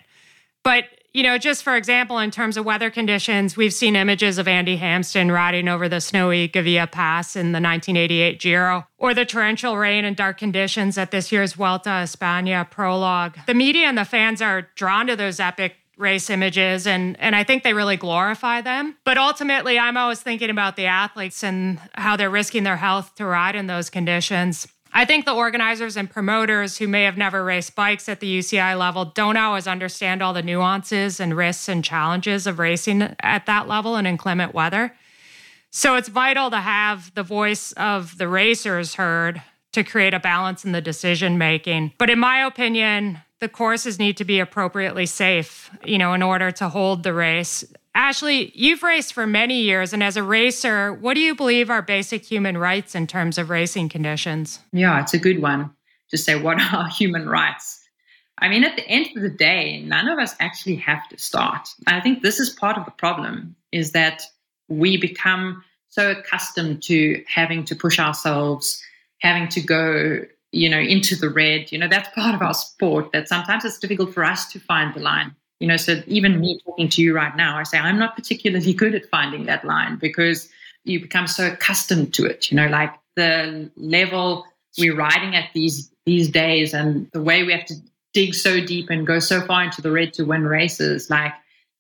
[0.62, 0.84] But
[1.14, 4.78] you know, just for example, in terms of weather conditions, we've seen images of Andy
[4.78, 10.06] Hampsten riding over the snowy Gavia Pass in the 1988 Giro, or the torrential rain
[10.06, 13.38] and dark conditions at this year's Vuelta a España prologue.
[13.46, 17.44] The media and the fans are drawn to those epic race images and and I
[17.44, 18.98] think they really glorify them.
[19.04, 23.26] But ultimately I'm always thinking about the athletes and how they're risking their health to
[23.26, 24.68] ride in those conditions.
[24.96, 28.78] I think the organizers and promoters who may have never raced bikes at the UCI
[28.78, 33.68] level don't always understand all the nuances and risks and challenges of racing at that
[33.68, 34.94] level in inclement weather.
[35.72, 39.42] So it's vital to have the voice of the racers heard
[39.72, 41.94] to create a balance in the decision making.
[41.98, 46.52] But in my opinion, the courses need to be appropriately safe, you know, in order
[46.52, 47.66] to hold the race.
[47.96, 51.82] Ashleigh, you've raced for many years, and as a racer, what do you believe are
[51.82, 54.60] basic human rights in terms of racing conditions?
[54.72, 55.70] Yeah, it's a good one
[56.10, 57.80] to say what are human rights.
[58.40, 61.68] I mean, at the end of the day, none of us actually have to start.
[61.86, 64.24] I think this is part of the problem is that
[64.70, 68.82] we become so accustomed to having to push ourselves,
[69.20, 70.22] having to go,
[70.52, 71.72] you know, into the red.
[71.72, 74.96] You know, that's part of our sport that sometimes it's difficult for us to find
[74.96, 75.36] the line.
[75.60, 78.74] You know, so even me talking to you right now, I say I'm not particularly
[78.84, 80.50] good at finding that line because
[80.84, 82.52] you become so accustomed to it.
[82.52, 84.46] You know, like the level
[84.78, 87.76] we're riding at these these days and the way we have to
[88.14, 91.34] dig so deep and go so far into the red to win races, like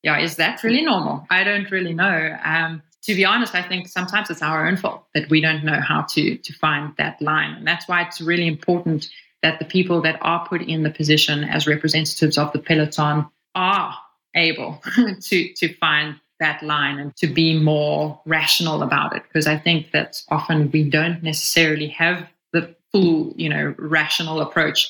[0.03, 1.25] yeah, is that really normal?
[1.29, 2.37] I don't really know.
[2.43, 5.79] Um, to be honest, I think sometimes it's our own fault that we don't know
[5.79, 9.09] how to to find that line, and that's why it's really important
[9.41, 13.25] that the people that are put in the position as representatives of the peloton
[13.55, 13.95] are
[14.35, 14.81] able
[15.21, 19.23] to to find that line and to be more rational about it.
[19.23, 24.89] Because I think that often we don't necessarily have the full, you know, rational approach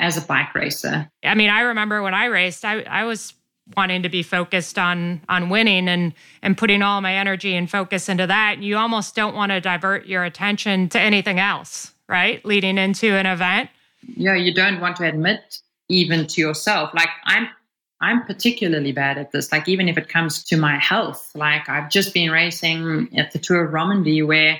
[0.00, 1.08] as a bike racer.
[1.24, 3.34] I mean, I remember when I raced, I, I was
[3.76, 8.08] wanting to be focused on on winning and and putting all my energy and focus
[8.08, 8.58] into that.
[8.62, 12.44] You almost don't want to divert your attention to anything else right?
[12.44, 13.70] Leading into an event.
[14.02, 16.90] Yeah you don't want to admit even to yourself.
[16.94, 17.48] Like i'm
[18.00, 21.90] i'm particularly bad at this like even if it comes to my health like i've
[21.90, 24.58] just been racing at the tour of Romandie where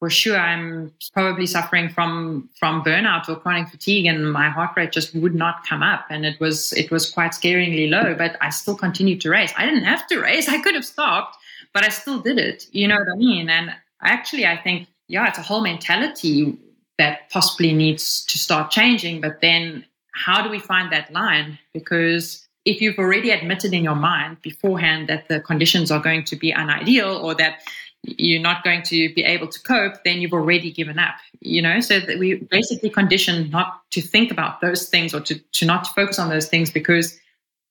[0.00, 4.92] for sure I'm probably suffering from from burnout or chronic fatigue and my heart rate
[4.92, 8.48] just would not come up and it was it was quite scaringly low but I
[8.48, 9.52] still continued to race.
[9.56, 10.48] I didn't have to race.
[10.48, 11.36] I could have stopped,
[11.74, 12.66] but I still did it.
[12.72, 13.50] You know what I mean?
[13.50, 16.56] And actually I think yeah, it's a whole mentality
[16.96, 21.58] that possibly needs to start changing, but then how do we find that line?
[21.74, 26.36] Because if you've already admitted in your mind beforehand that the conditions are going to
[26.36, 27.60] be unideal or that
[28.02, 31.16] you're not going to be able to cope, then you've already given up.
[31.40, 35.38] You know, so that we basically condition not to think about those things or to,
[35.38, 37.18] to not focus on those things because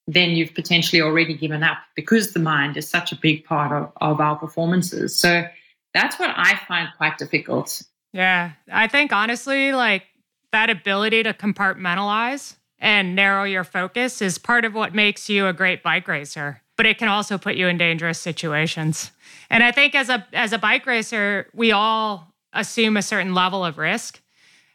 [0.07, 3.91] then you've potentially already given up because the mind is such a big part of,
[4.01, 5.15] of our performances.
[5.15, 5.45] So
[5.93, 7.83] that's what I find quite difficult.
[8.11, 8.51] Yeah.
[8.71, 10.03] I think honestly, like
[10.51, 15.53] that ability to compartmentalize and narrow your focus is part of what makes you a
[15.53, 19.11] great bike racer, but it can also put you in dangerous situations.
[19.49, 23.65] And I think as a as a bike racer, we all assume a certain level
[23.65, 24.21] of risk.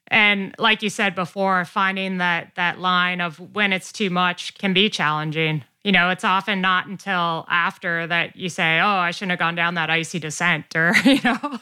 [0.09, 4.75] And like you said before, finding that that line of when it's too much can
[4.75, 5.65] be challenging.
[5.85, 9.55] You know, it's often not until after that you say, "Oh, I shouldn't have gone
[9.55, 11.59] down that icy descent," or you know.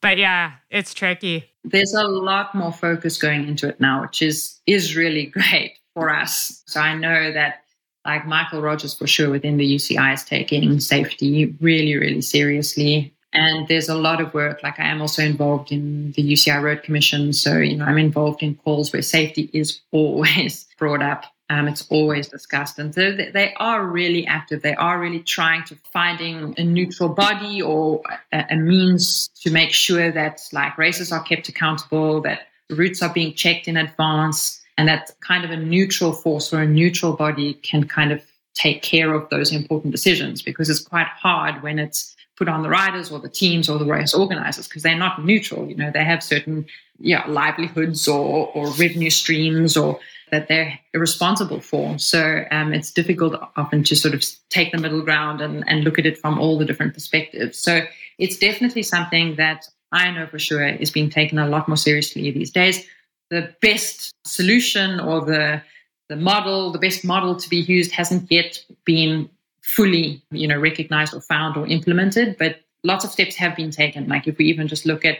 [0.00, 1.50] but yeah, it's tricky.
[1.64, 6.10] There's a lot more focus going into it now, which is is really great for
[6.10, 6.62] us.
[6.66, 7.62] So I know that
[8.06, 13.12] like Michael Rogers for sure within the UCI is taking safety really, really seriously.
[13.32, 14.62] And there's a lot of work.
[14.62, 17.32] Like I am also involved in the UCI Road Commission.
[17.32, 21.24] So, you know, I'm involved in calls where safety is always brought up.
[21.48, 22.78] Um, it's always discussed.
[22.78, 24.62] And so they are really active.
[24.62, 29.72] They are really trying to finding a neutral body or a, a means to make
[29.72, 34.88] sure that like races are kept accountable, that routes are being checked in advance, and
[34.88, 38.22] that kind of a neutral force or a neutral body can kind of
[38.54, 42.68] take care of those important decisions because it's quite hard when it's put on the
[42.68, 45.68] riders or the teams or the race organizers because they're not neutral.
[45.68, 46.66] You know, they have certain
[46.98, 49.98] yeah livelihoods or or revenue streams or
[50.30, 51.98] that they're responsible for.
[51.98, 55.98] So um, it's difficult often to sort of take the middle ground and, and look
[55.98, 57.58] at it from all the different perspectives.
[57.58, 57.82] So
[58.18, 62.30] it's definitely something that I know for sure is being taken a lot more seriously
[62.30, 62.86] these days
[63.30, 65.62] the best solution or the
[66.08, 69.28] the model, the best model to be used hasn't yet been
[69.62, 74.06] fully, you know, recognized or found or implemented, but lots of steps have been taken.
[74.06, 75.18] Like if we even just look at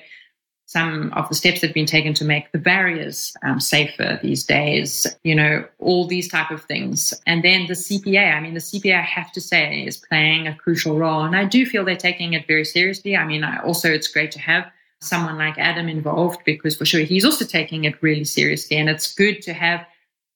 [0.67, 4.45] some of the steps that have been taken to make the barriers um, safer these
[4.45, 7.15] days, you know, all these type of things.
[7.25, 10.57] And then the CPA, I mean, the CPA, I have to say, is playing a
[10.57, 11.23] crucial role.
[11.23, 13.17] And I do feel they're taking it very seriously.
[13.17, 14.67] I mean, I, also, it's great to have
[15.01, 18.77] someone like Adam involved because for sure he's also taking it really seriously.
[18.77, 19.87] And it's good to have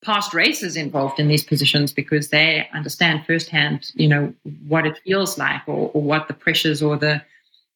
[0.04, 4.32] past racers involved in these positions because they understand firsthand, you know,
[4.68, 7.20] what it feels like or, or what the pressures or the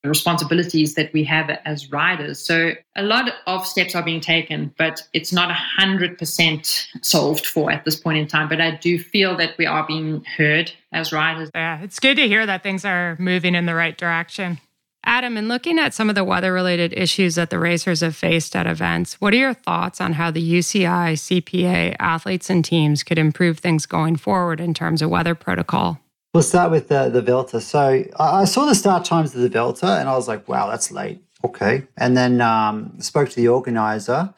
[0.09, 2.39] responsibilities that we have as riders.
[2.39, 7.85] So a lot of steps are being taken, but it's not 100% solved for at
[7.85, 8.49] this point in time.
[8.49, 11.51] But I do feel that we are being heard as riders.
[11.55, 14.59] Yeah, it's good to hear that things are moving in the right direction.
[15.07, 18.57] Adam, in looking at some of the weather related issues that the racers have faced
[18.57, 23.19] at events, what are your thoughts on how the UCI, CPA, athletes, and teams could
[23.19, 26.01] improve things going forward in terms of weather protocol?
[26.35, 27.61] We'll start with the, the Vuelta.
[27.61, 30.91] So I saw the start times of the Vuelta and I was like, wow, that's
[30.91, 31.23] late.
[31.45, 31.87] Okay.
[31.97, 34.35] And then um, spoke to the organizer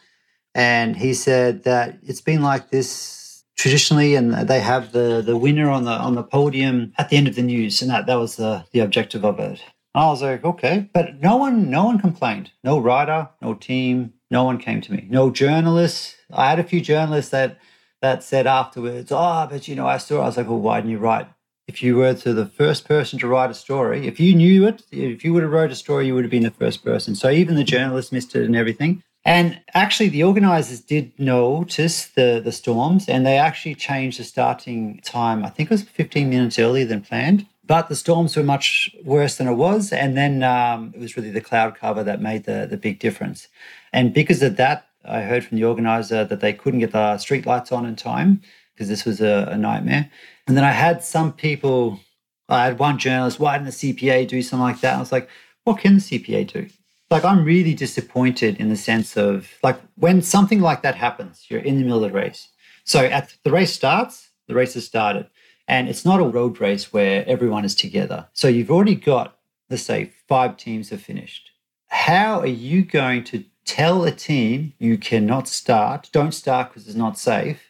[0.55, 5.71] and he said that it's been like this traditionally and they have the, the winner
[5.71, 8.37] on the on the podium at the end of the news and that, that was
[8.37, 9.63] the, the objective of it.
[9.95, 10.91] And I was like, okay.
[10.93, 12.51] But no one no one complained.
[12.63, 15.07] No rider, no team, no one came to me.
[15.09, 16.15] No journalists.
[16.31, 17.59] I had a few journalists that
[18.03, 20.91] that said afterwards, oh, but you know, I saw I was like, well, why didn't
[20.91, 21.29] you write
[21.69, 24.83] if you were to the first person to write a story, if you knew it,
[24.93, 27.15] if you would have wrote a story, you would have been the first person.
[27.15, 29.03] So even the journalists missed it and everything.
[29.25, 35.01] And actually, the organizers did notice the, the storms and they actually changed the starting
[35.05, 35.45] time.
[35.45, 37.47] I think it was 15 minutes earlier than planned.
[37.65, 39.93] But the storms were much worse than it was.
[39.93, 43.49] And then um, it was really the cloud cover that made the, the big difference.
[43.93, 47.47] And because of that, I heard from the organizer that they couldn't get the street
[47.47, 48.43] lights on in time
[48.75, 50.09] because this was a, a nightmare.
[50.47, 52.01] And then I had some people,
[52.49, 54.97] I had one journalist, why didn't the CPA do something like that?
[54.97, 55.29] I was like,
[55.65, 56.69] what can the CPA do?
[57.11, 61.61] Like, I'm really disappointed in the sense of like when something like that happens, you're
[61.61, 62.49] in the middle of the race.
[62.85, 65.29] So at the race starts, the race has started.
[65.69, 68.29] And it's not a road race where everyone is together.
[68.33, 69.37] So you've already got,
[69.69, 71.51] let's say, five teams have finished.
[71.89, 76.97] How are you going to tell a team you cannot start, don't start because it's
[76.97, 77.66] not safe,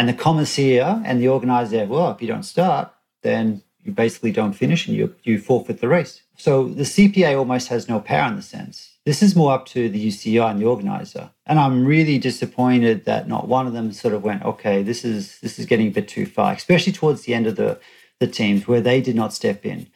[0.00, 2.90] and the commissaire and the organizer, well, if you don't start,
[3.20, 6.22] then you basically don't finish and you, you forfeit the race.
[6.38, 8.96] So the CPA almost has no power in the sense.
[9.04, 11.28] This is more up to the UCI and the organizer.
[11.44, 15.38] And I'm really disappointed that not one of them sort of went, okay, this is
[15.40, 17.78] this is getting a bit too far, especially towards the end of the,
[18.20, 19.86] the teams where they did not step in.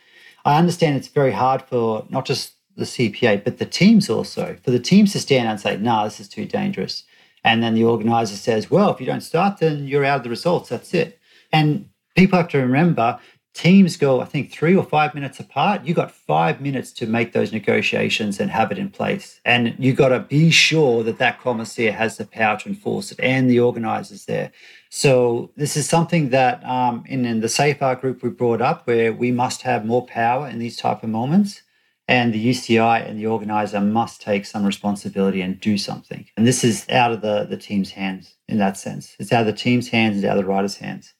[0.44, 4.70] I understand it's very hard for not just the CPA, but the teams also, for
[4.70, 7.04] the teams to stand and say, nah, this is too dangerous.
[7.44, 10.30] And then the organizer says, well, if you don't start, then you're out of the
[10.30, 10.70] results.
[10.70, 11.18] That's it.
[11.52, 13.20] And people have to remember
[13.54, 15.84] teams go, I think, three or five minutes apart.
[15.84, 19.40] You got five minutes to make those negotiations and have it in place.
[19.44, 23.20] And you got to be sure that that commissaire has the power to enforce it
[23.20, 24.50] and the organizers there.
[24.90, 29.12] So this is something that um, in, in the SafeR group we brought up where
[29.12, 31.62] we must have more power in these type of moments.
[32.06, 36.26] And the UCI and the organizer must take some responsibility and do something.
[36.36, 39.16] And this is out of the, the team's hands in that sense.
[39.18, 41.14] It's out of the team's hands, it's out of the rider's hands.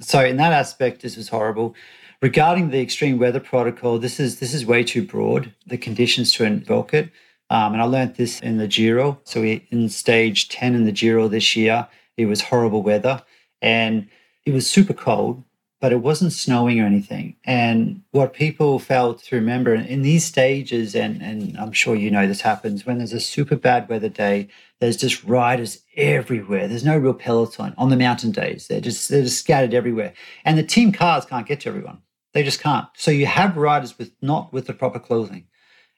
[0.00, 1.74] So in that aspect, this was horrible.
[2.22, 5.54] Regarding the extreme weather protocol, this is this is way too broad.
[5.66, 7.10] The conditions to invoke it,
[7.48, 9.20] um, and I learned this in the Giro.
[9.24, 13.22] So we, in stage ten in the Giro this year, it was horrible weather,
[13.62, 14.08] and
[14.44, 15.44] it was super cold
[15.80, 17.34] but it wasn't snowing or anything.
[17.44, 22.26] And what people failed to remember in these stages, and, and I'm sure you know
[22.26, 26.68] this happens when there's a super bad weather day, there's just riders everywhere.
[26.68, 28.68] There's no real peloton on the mountain days.
[28.68, 30.12] They're just they're just scattered everywhere.
[30.44, 32.02] And the team cars can't get to everyone.
[32.34, 32.86] They just can't.
[32.94, 35.46] So you have riders with not with the proper clothing.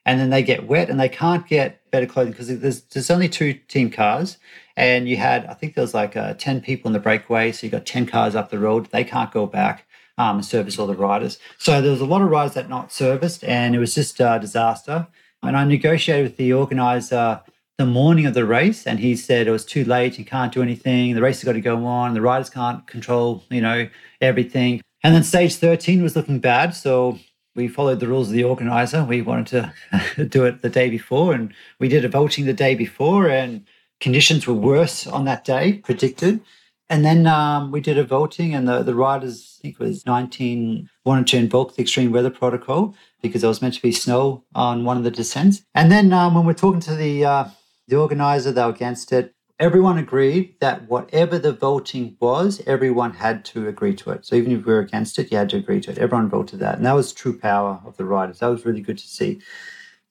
[0.05, 3.29] And then they get wet and they can't get better clothing because there's there's only
[3.29, 4.37] two team cars
[4.75, 7.65] and you had I think there was like uh, ten people in the breakaway, so
[7.65, 8.87] you got ten cars up the road.
[8.87, 9.85] They can't go back
[10.17, 11.39] um, and service all the riders.
[11.57, 14.39] So there was a lot of riders that not serviced, and it was just a
[14.39, 15.07] disaster.
[15.41, 17.41] And I negotiated with the organizer
[17.77, 20.19] the morning of the race, and he said it was too late.
[20.19, 21.15] You can't do anything.
[21.15, 22.13] The race has got to go on.
[22.13, 23.89] The riders can't control, you know,
[24.21, 24.81] everything.
[25.03, 26.75] And then stage 13 was looking bad.
[26.75, 27.19] So
[27.55, 29.03] we followed the rules of the organizer.
[29.03, 29.73] We wanted
[30.17, 33.65] to do it the day before, and we did a voting the day before, and
[33.99, 36.41] conditions were worse on that day, predicted.
[36.89, 40.05] And then um, we did a voting, and the, the riders, I think it was
[40.05, 44.43] 19, wanted to invoke the extreme weather protocol because there was meant to be snow
[44.53, 45.63] on one of the descents.
[45.73, 47.45] And then um, when we're talking to the uh,
[47.87, 49.33] the organizer, they were against it.
[49.59, 54.25] Everyone agreed that whatever the voting was, everyone had to agree to it.
[54.25, 55.97] So even if we were against it, you had to agree to it.
[55.97, 56.75] Everyone voted that.
[56.75, 58.39] And that was true power of the riders.
[58.39, 59.41] That was really good to see.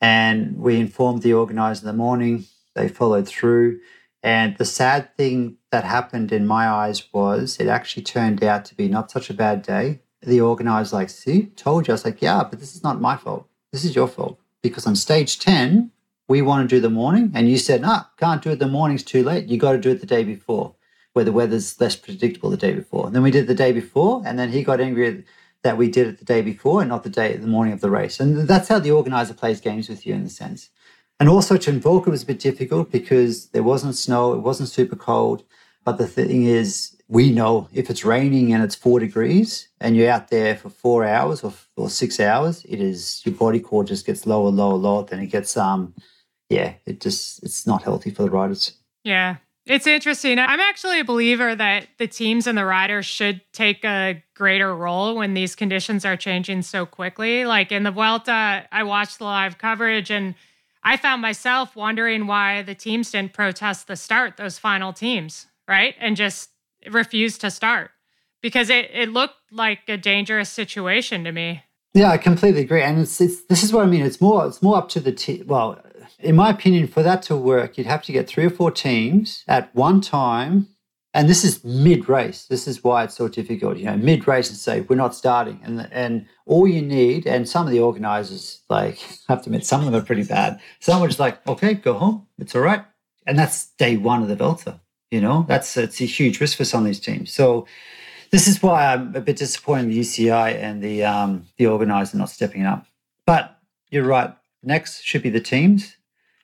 [0.00, 2.44] And we informed the organizer in the morning.
[2.74, 3.80] They followed through.
[4.22, 8.74] And the sad thing that happened in my eyes was it actually turned out to
[8.74, 10.00] be not such a bad day.
[10.22, 11.92] The organizer like, see, told you.
[11.92, 13.48] I was like, yeah, but this is not my fault.
[13.72, 14.38] This is your fault.
[14.62, 15.90] Because on stage 10,
[16.28, 17.32] we want to do the morning.
[17.34, 19.48] And you said, no, can't do it the morning's too late.
[19.48, 20.76] You got to do it the day before.
[21.12, 23.06] where the weather's less predictable the day before.
[23.06, 25.24] And then we did the day before, and then he got angry
[25.62, 27.90] that we did it the day before and not the day the morning of the
[27.90, 28.18] race.
[28.18, 30.70] And that's how the organizer plays games with you in a sense.
[31.22, 35.44] And also to was a bit difficult because there wasn't snow, it wasn't super cold.
[35.84, 40.10] But the thing is, we know if it's raining and it's four degrees and you're
[40.10, 44.04] out there for four hours or, or six hours, it is your body core just
[44.04, 45.04] gets lower, lower, lower.
[45.04, 45.94] Then it gets um,
[46.48, 48.72] yeah, it just it's not healthy for the riders.
[49.04, 50.40] Yeah, it's interesting.
[50.40, 55.14] I'm actually a believer that the teams and the riders should take a greater role
[55.14, 57.44] when these conditions are changing so quickly.
[57.44, 60.34] Like in the Vuelta, I watched the live coverage and
[60.84, 65.94] I found myself wondering why the teams didn't protest the start, those final teams, right?
[66.00, 66.50] And just
[66.90, 67.90] refused to start
[68.40, 71.62] because it, it looked like a dangerous situation to me.
[71.94, 72.82] Yeah, I completely agree.
[72.82, 74.04] And it's, it's this is what I mean.
[74.04, 75.44] It's more it's more up to the team.
[75.46, 75.78] Well,
[76.18, 79.44] in my opinion, for that to work, you'd have to get three or four teams
[79.46, 80.68] at one time.
[81.14, 82.46] And this is mid race.
[82.46, 83.76] This is why it's so difficult.
[83.76, 87.46] You know, mid race and say we're not starting, and and all you need, and
[87.46, 88.98] some of the organizers, like
[89.28, 90.60] I have to admit, some of them are pretty bad.
[90.80, 92.84] Some are just like, okay, go home, it's all right,
[93.26, 94.80] and that's day one of the Vuelta.
[95.10, 97.30] You know, that's it's a huge risk for some of these teams.
[97.30, 97.66] So
[98.30, 102.16] this is why I'm a bit disappointed in the UCI and the um, the organizer
[102.16, 102.86] not stepping up.
[103.26, 103.58] But
[103.90, 104.34] you're right.
[104.62, 105.96] Next should be the teams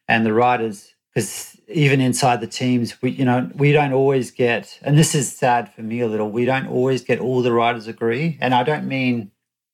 [0.07, 4.79] and the riders because even inside the teams we you know we don't always get
[4.83, 7.87] and this is sad for me a little we don't always get all the riders
[7.87, 8.39] agree.
[8.41, 9.31] And i don't mean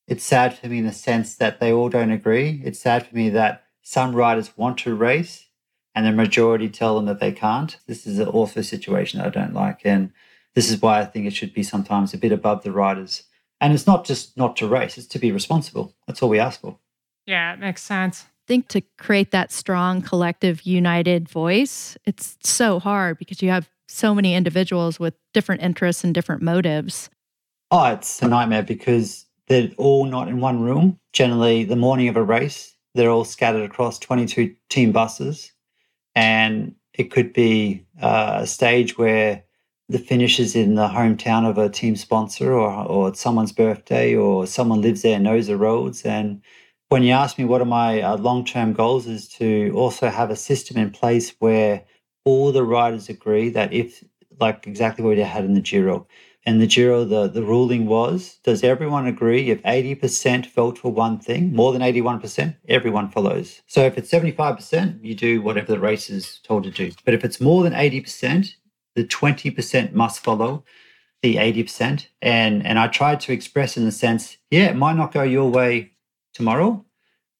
[0.07, 2.61] it's sad for me in the sense that they all don't agree.
[2.63, 5.47] It's sad for me that some riders want to race
[5.95, 7.79] and the majority tell them that they can't.
[7.87, 9.81] This is an awful situation that i don't like.
[9.85, 10.13] And
[10.55, 13.25] this is why i think it should be sometimes a bit above the riders
[13.61, 15.95] and it's not just not to race it's to be responsible.
[16.07, 16.79] That's all we ask for.
[17.27, 23.19] Yeah it makes sense think to create that strong collective united voice it's so hard
[23.19, 27.11] because you have so many individuals with different interests and different motives.
[27.71, 30.99] Oh it's a nightmare because they're all not in one room.
[31.13, 35.53] Generally the morning of a race they're all scattered across 22 team buses.
[36.15, 39.43] And it could be uh, a stage where
[39.89, 44.47] the finish is in the hometown of a team sponsor or, or someone's birthday or
[44.47, 46.41] someone lives there and knows the roads and
[46.95, 50.37] when you ask me what are my uh, long-term goals is to also have a
[50.37, 51.83] system in place where
[52.25, 54.05] all the riders agree that if
[54.39, 56.07] like exactly what you had in the Giro.
[56.47, 61.19] In the Giro, the, the ruling was, does everyone agree if 80% vote for one
[61.19, 63.61] thing, more than 81%, everyone follows.
[63.67, 66.93] So if it's 75%, you do whatever the race is told to do.
[67.05, 68.55] But if it's more than 80%,
[68.95, 70.63] the 20% must follow
[71.25, 72.07] the 80%.
[72.23, 75.51] And and I tried to express in the sense, yeah, it might not go your
[75.51, 75.94] way
[76.35, 76.85] tomorrow,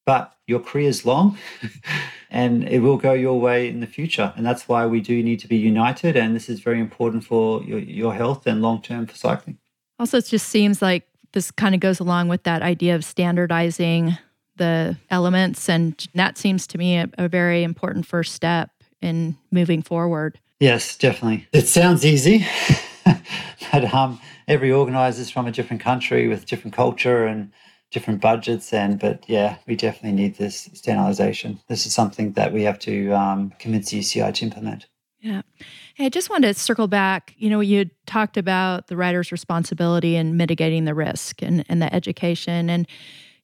[0.05, 1.37] but your career is long
[2.29, 4.33] and it will go your way in the future.
[4.35, 6.15] And that's why we do need to be united.
[6.15, 9.57] And this is very important for your, your health and long term for cycling.
[9.99, 14.17] Also, it just seems like this kind of goes along with that idea of standardizing
[14.57, 15.69] the elements.
[15.69, 18.71] And that seems to me a, a very important first step
[19.01, 20.39] in moving forward.
[20.59, 21.47] Yes, definitely.
[21.51, 22.45] It sounds easy,
[23.71, 27.51] but um, every organizer is from a different country with different culture and
[27.95, 31.57] different budgets and but yeah we definitely need this standardization.
[31.69, 34.85] This is something that we have to um, convince uci to implement.
[35.21, 35.43] Yeah.
[35.95, 37.33] Hey, i just wanted to circle back.
[37.37, 41.91] You know you talked about the writer's responsibility in mitigating the risk and, and the
[41.95, 42.85] education and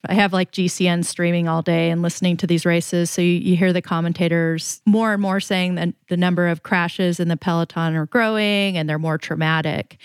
[0.08, 3.12] I have like GCN streaming all day and listening to these races.
[3.12, 7.20] So you, you, hear the commentators more and more saying that the number of crashes
[7.20, 9.97] in the peloton are growing and they're more traumatic.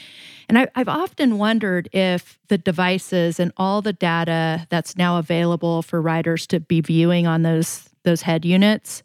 [0.49, 5.83] And I, I've often wondered if the devices and all the data that's now available
[5.83, 9.03] for riders to be viewing on those those head units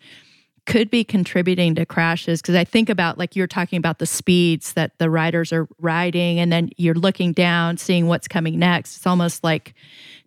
[0.67, 4.73] could be contributing to crashes because I think about like you're talking about the speeds
[4.73, 9.07] that the riders are riding and then you're looking down seeing what's coming next it's
[9.07, 9.73] almost like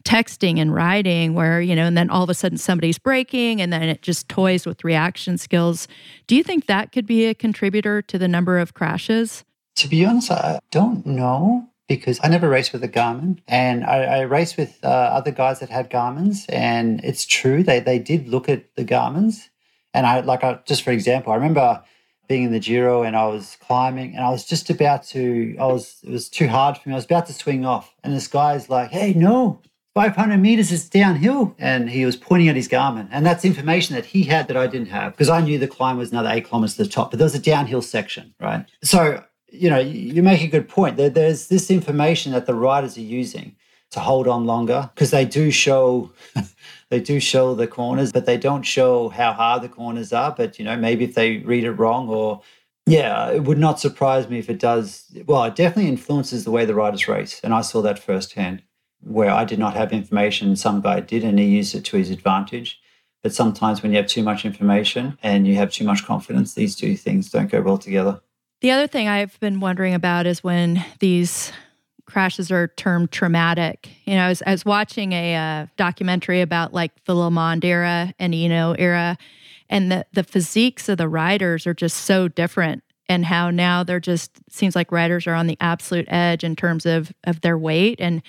[0.05, 3.73] texting and riding where you know and then all of a sudden somebody's braking and
[3.73, 5.89] then it just toys with reaction skills
[6.27, 9.45] do you think that could be a contributor to the number of crashes
[9.77, 14.05] to be honest, I don't know because I never raced with a Garmin, and I,
[14.05, 18.29] I raced with uh, other guys that had Garmin's, and it's true they they did
[18.29, 19.51] look at the Garmin's,
[19.93, 21.83] and I like I, just for example, I remember
[22.27, 25.67] being in the Giro and I was climbing and I was just about to I
[25.67, 26.95] was it was too hard for me.
[26.95, 29.61] I was about to swing off, and this guy's like, "Hey, no."
[29.95, 31.55] 500 meters is downhill.
[31.59, 33.09] And he was pointing at his Garmin.
[33.11, 35.99] And that's information that he had that I didn't have because I knew the climb
[35.99, 38.67] was another eight kilometers to the top, but there was a downhill section, right?
[38.83, 39.23] So
[39.55, 40.97] you know, you make a good point.
[40.97, 43.55] There, there's this information that the riders are using
[43.93, 46.13] to hold on longer because they do show
[46.89, 50.35] they do show the corners, but they don't show how hard the corners are.
[50.37, 52.43] But you know, maybe if they read it wrong or
[52.87, 55.05] Yeah, it would not surprise me if it does.
[55.27, 57.41] Well, it definitely influences the way the riders race.
[57.45, 58.63] And I saw that firsthand
[59.05, 62.11] where I did not have information, some guy did, and he used it to his
[62.11, 62.81] advantage.
[63.23, 66.77] But sometimes when you have too much information and you have too much confidence, these
[66.77, 68.21] two things don't go well together.
[68.61, 71.53] The other thing I've been wondering about is when these
[72.07, 73.89] crashes are termed traumatic.
[74.05, 78.13] You know, I was, I was watching a uh, documentary about like the LeMond era
[78.19, 79.17] and Hinault era,
[79.71, 84.01] and the, the physiques of the riders are just so different and how now they're
[84.01, 88.01] just seems like riders are on the absolute edge in terms of of their weight
[88.01, 88.23] and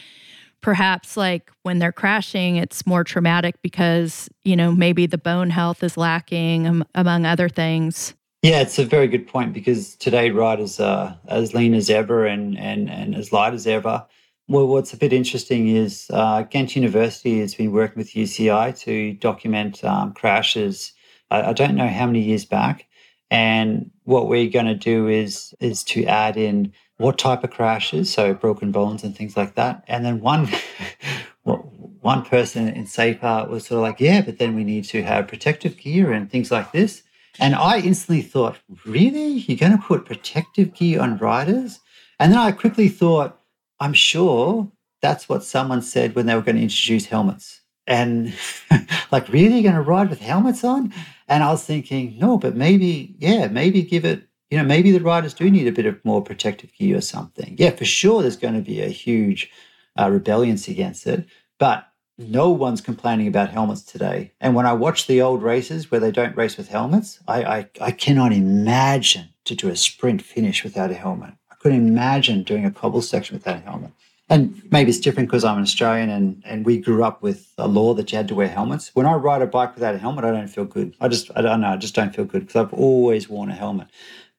[0.66, 5.84] perhaps like when they're crashing it's more traumatic because you know maybe the bone health
[5.84, 8.16] is lacking um, among other things.
[8.42, 12.58] Yeah it's a very good point because today riders are as lean as ever and
[12.58, 14.08] and and as light as ever.
[14.48, 19.14] Well what's a bit interesting is uh, ghent university has been working with uci to
[19.14, 20.94] document um, crashes.
[21.30, 22.88] I, I don't know how many years back.
[23.30, 28.12] And what we're going to do is is to add in what type of crashes,
[28.12, 29.84] so broken bones and things like that.
[29.88, 30.50] And then one
[31.44, 35.28] one person in SafeR was sort of like, yeah, but then we need to have
[35.28, 37.04] protective gear and things like this.
[37.40, 39.28] And I instantly thought, really?
[39.28, 41.80] You're going to put protective gear on riders?
[42.20, 43.40] And then I quickly thought,
[43.80, 44.72] I'm sure
[45.02, 47.62] that's what someone said when they were going to introduce helmets.
[47.88, 48.34] And
[49.12, 50.94] like, really, you're going to ride with helmets on?
[51.28, 55.00] And I was thinking, no, but maybe, yeah, maybe give it, you know, maybe the
[55.00, 57.56] riders do need a bit of more protective gear or something.
[57.58, 59.52] Yeah, for sure, there's going to be a huge
[60.00, 61.26] uh, rebellion against it.
[61.58, 61.88] But
[62.18, 64.32] no one's complaining about helmets today.
[64.40, 67.70] And when I watch the old races where they don't race with helmets, I, I,
[67.82, 71.34] I cannot imagine to do a sprint finish without a helmet.
[71.52, 73.92] I couldn't imagine doing a cobble section without a helmet
[74.30, 77.68] and maybe it's different because I'm an Australian and, and we grew up with a
[77.68, 78.90] law that you had to wear helmets.
[78.96, 80.96] When I ride a bike without a helmet, I don't feel good.
[81.00, 83.56] I just, I don't know, I just don't feel good because I've always worn a
[83.56, 83.88] helmet.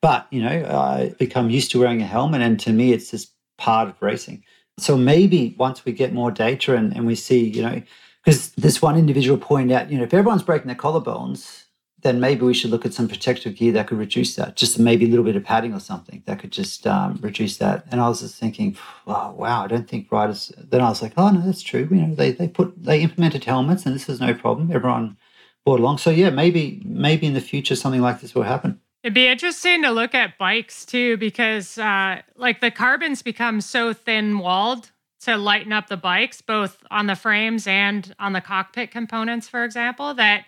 [0.02, 3.32] But, you know, I become used to wearing a helmet and to me, it's just
[3.58, 4.44] part of racing.
[4.78, 7.82] So maybe once we get more data and, and we see, you know,
[8.24, 11.65] because this one individual pointed out, you know, if everyone's breaking their collarbones,
[12.06, 14.54] then maybe we should look at some protective gear that could reduce that.
[14.54, 17.84] Just maybe a little bit of padding or something that could just um, reduce that.
[17.90, 18.76] And I was just thinking,
[19.08, 20.52] oh, wow, I don't think riders.
[20.56, 21.88] Then I was like, oh no, that's true.
[21.90, 24.70] You know, they they put they implemented helmets, and this is no problem.
[24.70, 25.16] Everyone
[25.64, 25.98] brought along.
[25.98, 28.80] So yeah, maybe maybe in the future something like this will happen.
[29.02, 33.92] It'd be interesting to look at bikes too, because uh, like the carbons become so
[33.92, 34.90] thin walled
[35.20, 39.64] to lighten up the bikes, both on the frames and on the cockpit components, for
[39.64, 40.44] example, that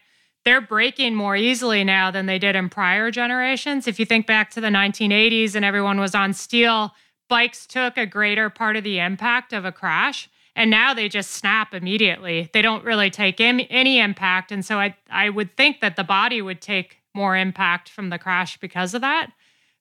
[0.48, 3.86] they're breaking more easily now than they did in prior generations.
[3.86, 6.94] If you think back to the 1980s and everyone was on steel,
[7.28, 10.30] bikes took a greater part of the impact of a crash.
[10.56, 12.48] And now they just snap immediately.
[12.54, 14.50] They don't really take any impact.
[14.50, 18.18] And so I, I would think that the body would take more impact from the
[18.18, 19.30] crash because of that.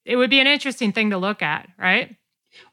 [0.03, 2.13] It would be an interesting thing to look at, right?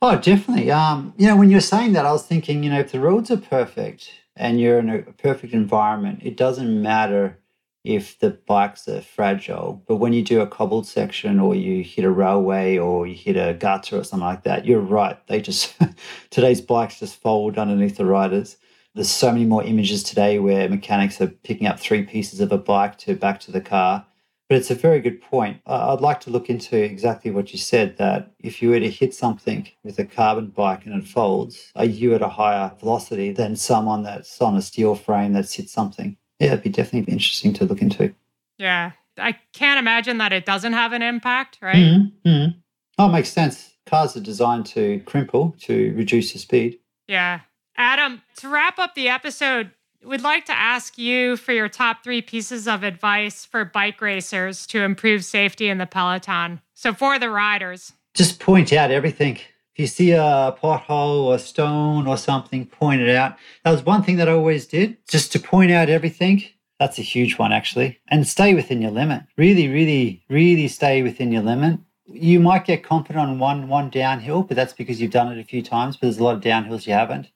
[0.02, 0.72] Oh, definitely.
[0.72, 3.30] Um, you know, when you're saying that, I was thinking, you know, if the roads
[3.30, 7.38] are perfect and you're in a perfect environment, it doesn't matter
[7.84, 9.82] if the bikes are fragile.
[9.86, 13.36] But when you do a cobbled section or you hit a railway or you hit
[13.36, 15.18] a gutter or something like that, you're right.
[15.28, 15.74] They just,
[16.30, 18.56] today's bikes just fold underneath the riders.
[18.94, 22.58] There's so many more images today where mechanics are picking up three pieces of a
[22.58, 24.06] bike to back to the car.
[24.48, 25.60] But it's a very good point.
[25.66, 29.14] I'd like to look into exactly what you said that if you were to hit
[29.14, 33.56] something with a carbon bike and it folds, are you at a higher velocity than
[33.56, 36.18] someone that's on a steel frame that's hit something?
[36.44, 38.14] Yeah, it'd be definitely interesting to look into.
[38.58, 38.92] Yeah.
[39.16, 41.76] I can't imagine that it doesn't have an impact, right?
[41.76, 42.28] Mm-hmm.
[42.28, 42.58] Mm-hmm.
[42.98, 43.72] Oh, it makes sense.
[43.86, 46.78] Cars are designed to crimple to reduce the speed.
[47.08, 47.40] Yeah.
[47.76, 49.70] Adam, to wrap up the episode,
[50.04, 54.66] we'd like to ask you for your top three pieces of advice for bike racers
[54.66, 56.60] to improve safety in the peloton.
[56.74, 59.38] So, for the riders, just point out everything.
[59.74, 63.36] If you see a pothole or stone or something, point it out.
[63.64, 66.44] That was one thing that I always did, just to point out everything.
[66.78, 67.98] That's a huge one, actually.
[68.08, 69.24] And stay within your limit.
[69.36, 71.80] Really, really, really stay within your limit.
[72.06, 75.44] You might get confident on one one downhill, but that's because you've done it a
[75.44, 75.96] few times.
[75.96, 77.26] But there's a lot of downhills you haven't.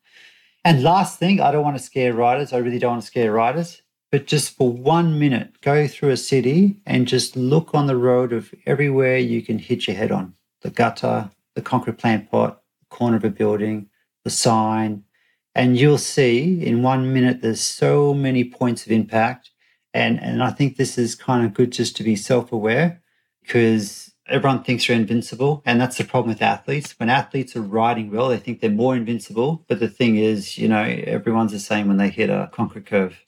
[0.65, 2.53] And last thing, I don't want to scare riders.
[2.53, 3.83] I really don't want to scare riders.
[4.13, 8.33] But just for one minute, go through a city and just look on the road
[8.33, 12.97] of everywhere you can hit your head on the gutter, the concrete plant pot, the
[12.97, 13.89] corner of a building,
[14.23, 15.03] the sign,
[15.57, 19.51] and you'll see in one minute there's so many points of impact.
[19.93, 23.03] And, and I think this is kind of good just to be self aware
[23.43, 25.63] because everyone thinks you're invincible.
[25.67, 26.95] And that's the problem with athletes.
[26.97, 29.65] When athletes are riding well, they think they're more invincible.
[29.67, 33.25] But the thing is, you know, everyone's the same when they hit a concrete curve.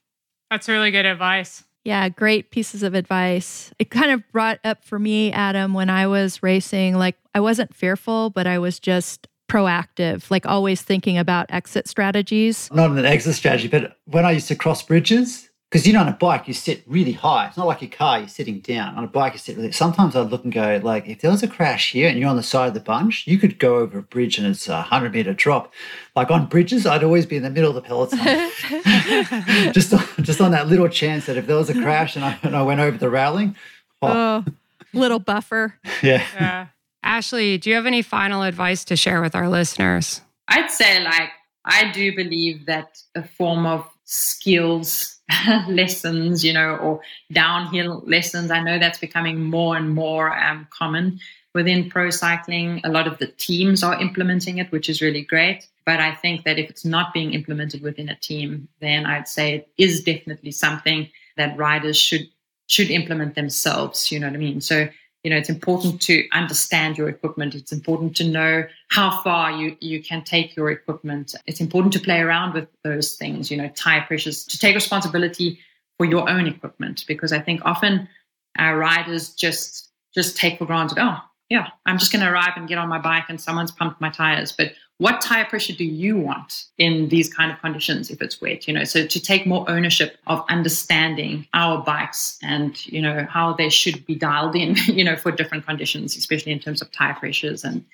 [0.50, 1.64] That's really good advice.
[1.84, 3.72] Yeah, great pieces of advice.
[3.78, 7.74] It kind of brought up for me, Adam, when I was racing, like I wasn't
[7.74, 12.70] fearful, but I was just proactive, like always thinking about exit strategies.
[12.72, 16.08] Not an exit strategy, but when I used to cross bridges, because you know on
[16.08, 17.46] a bike you sit really high.
[17.46, 18.96] It's not like a car you're sitting down.
[18.96, 19.70] On a bike you sit really.
[19.70, 22.36] Sometimes I'd look and go like, if there was a crash here and you're on
[22.36, 25.12] the side of the bunch, you could go over a bridge and it's a hundred
[25.12, 25.72] meter drop.
[26.16, 28.18] Like on bridges, I'd always be in the middle of the peloton,
[29.72, 32.36] just on, just on that little chance that if there was a crash and I,
[32.42, 33.54] and I went over the railing.
[34.02, 34.52] Oh, oh
[34.92, 35.74] little buffer.
[36.02, 36.24] Yeah.
[36.34, 36.66] yeah.
[37.04, 40.22] Ashleigh, do you have any final advice to share with our listeners?
[40.48, 41.30] I'd say like
[41.64, 45.19] I do believe that a form of skills
[45.68, 47.00] lessons, you know, or
[47.32, 48.50] downhill lessons.
[48.50, 51.20] I know that's becoming more and more um, common
[51.54, 52.80] within pro cycling.
[52.84, 55.66] A lot of the teams are implementing it, which is really great.
[55.84, 59.54] But I think that if it's not being implemented within a team, then I'd say
[59.54, 62.28] it is definitely something that riders should
[62.66, 64.12] should implement themselves.
[64.12, 64.60] You know what I mean?
[64.60, 64.88] So
[65.24, 67.54] you know it's important to understand your equipment.
[67.54, 71.34] It's important to know how far you you can take your equipment.
[71.46, 75.58] It's important to play around with those things you know tire pressures to take responsibility
[76.00, 78.08] for your own equipment because i think often
[78.56, 81.18] our riders just just take for granted oh
[81.50, 84.08] yeah i'm just going to arrive and get on my bike and someone's pumped my
[84.08, 84.50] tires.
[84.50, 88.68] But what tire pressure do you want in these kind of conditions if it's wet
[88.68, 88.84] you know?
[88.84, 94.04] So to take more ownership of understanding our bikes and you know how they should
[94.04, 97.84] be dialed in you know for different conditions especially in terms of tire pressures and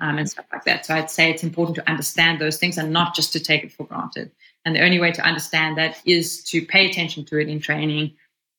[0.00, 0.84] um, and stuff like that.
[0.84, 3.72] So i'd say it's important to understand those things and not just to take it
[3.72, 4.30] for granted.
[4.64, 8.12] And the only way to understand that is to pay attention to it in training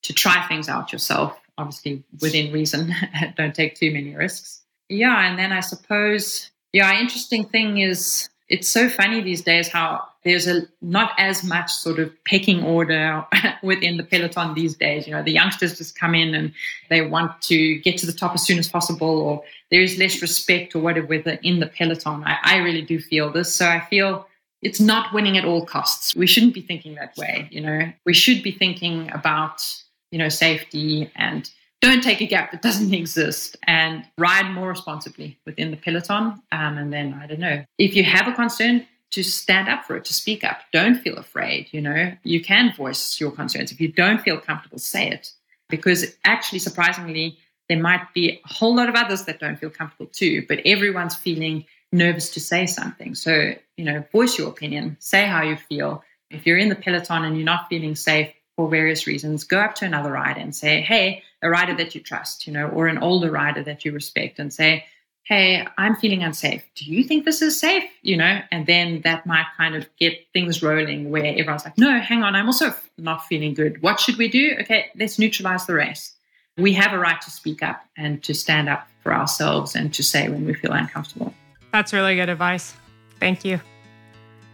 [0.04, 2.94] to try things out yourself obviously within reason.
[3.36, 4.62] Don't take too many risks.
[4.88, 10.08] Yeah and then i suppose yeah, interesting thing is it's so funny these days how
[10.24, 13.26] there's a not as much sort of pecking order
[13.64, 15.08] within the peloton these days.
[15.08, 16.54] You know, the youngsters just come in and
[16.92, 20.22] they want to get to the top as soon as possible, or there is less
[20.22, 22.24] respect or whatever in the peloton.
[22.24, 23.52] I, I really do feel this.
[23.56, 24.28] So I feel
[24.62, 26.16] it's not winning at all costs.
[26.16, 27.48] We shouldn't be thinking that way.
[27.50, 29.66] You know, we should be thinking about
[30.12, 31.50] you know safety and
[31.82, 36.42] don't take a gap that doesn't exist and ride more responsibly within the peloton.
[36.52, 39.96] Um, and then, I don't know, if you have a concern, to stand up for
[39.96, 40.60] it, to speak up.
[40.74, 41.70] Don't feel afraid.
[41.72, 43.72] You know, you can voice your concerns.
[43.72, 45.32] If you don't feel comfortable, say it.
[45.70, 47.38] Because actually, surprisingly,
[47.70, 51.16] there might be a whole lot of others that don't feel comfortable too, but everyone's
[51.16, 53.16] feeling nervous to say something.
[53.16, 56.04] So, you know, voice your opinion, say how you feel.
[56.30, 59.76] If you're in the peloton and you're not feeling safe, for various reasons, go up
[59.76, 62.98] to another rider and say, hey, a rider that you trust, you know, or an
[62.98, 64.86] older rider that you respect and say,
[65.24, 66.64] hey, I'm feeling unsafe.
[66.76, 67.84] Do you think this is safe?
[68.02, 72.00] You know, and then that might kind of get things rolling where everyone's like, no,
[72.00, 73.82] hang on, I'm also not feeling good.
[73.82, 74.56] What should we do?
[74.62, 76.14] Okay, let's neutralize the race.
[76.58, 80.04] We have a right to speak up and to stand up for ourselves and to
[80.04, 81.34] say when we feel uncomfortable.
[81.72, 82.74] That's really good advice.
[83.20, 83.60] Thank you.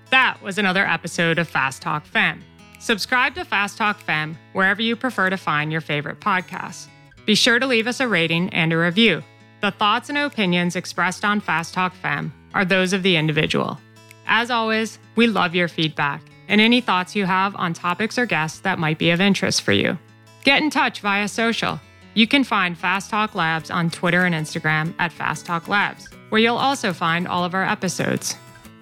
[0.10, 2.44] That was another episode of Fast Talk Fem.
[2.84, 6.88] Subscribe to Fast Talk Fem wherever you prefer to find your favorite podcasts.
[7.26, 9.24] Be sure to leave us a rating and a review.
[9.62, 13.80] The thoughts and opinions expressed on Fast Talk Fem are those of the individual.
[14.28, 18.60] As always, we love your feedback and any thoughts you have on topics or guests
[18.60, 19.98] that might be of interest for you.
[20.44, 21.80] Get in touch via social.
[22.16, 26.42] You can find Fast Talk Labs on Twitter and Instagram at Fast Talk Labs, where
[26.42, 28.36] you'll also find all of our episodes.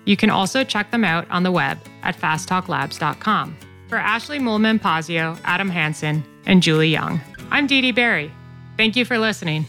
[0.06, 3.58] You can also check them out on the web at fasttalklabs.com.
[3.92, 7.20] For Ashleigh Moolman Pasio, Adam Hansen, and Julie Young,
[7.52, 8.32] I'm Dede Barry.
[8.78, 9.66] Thank you for listening.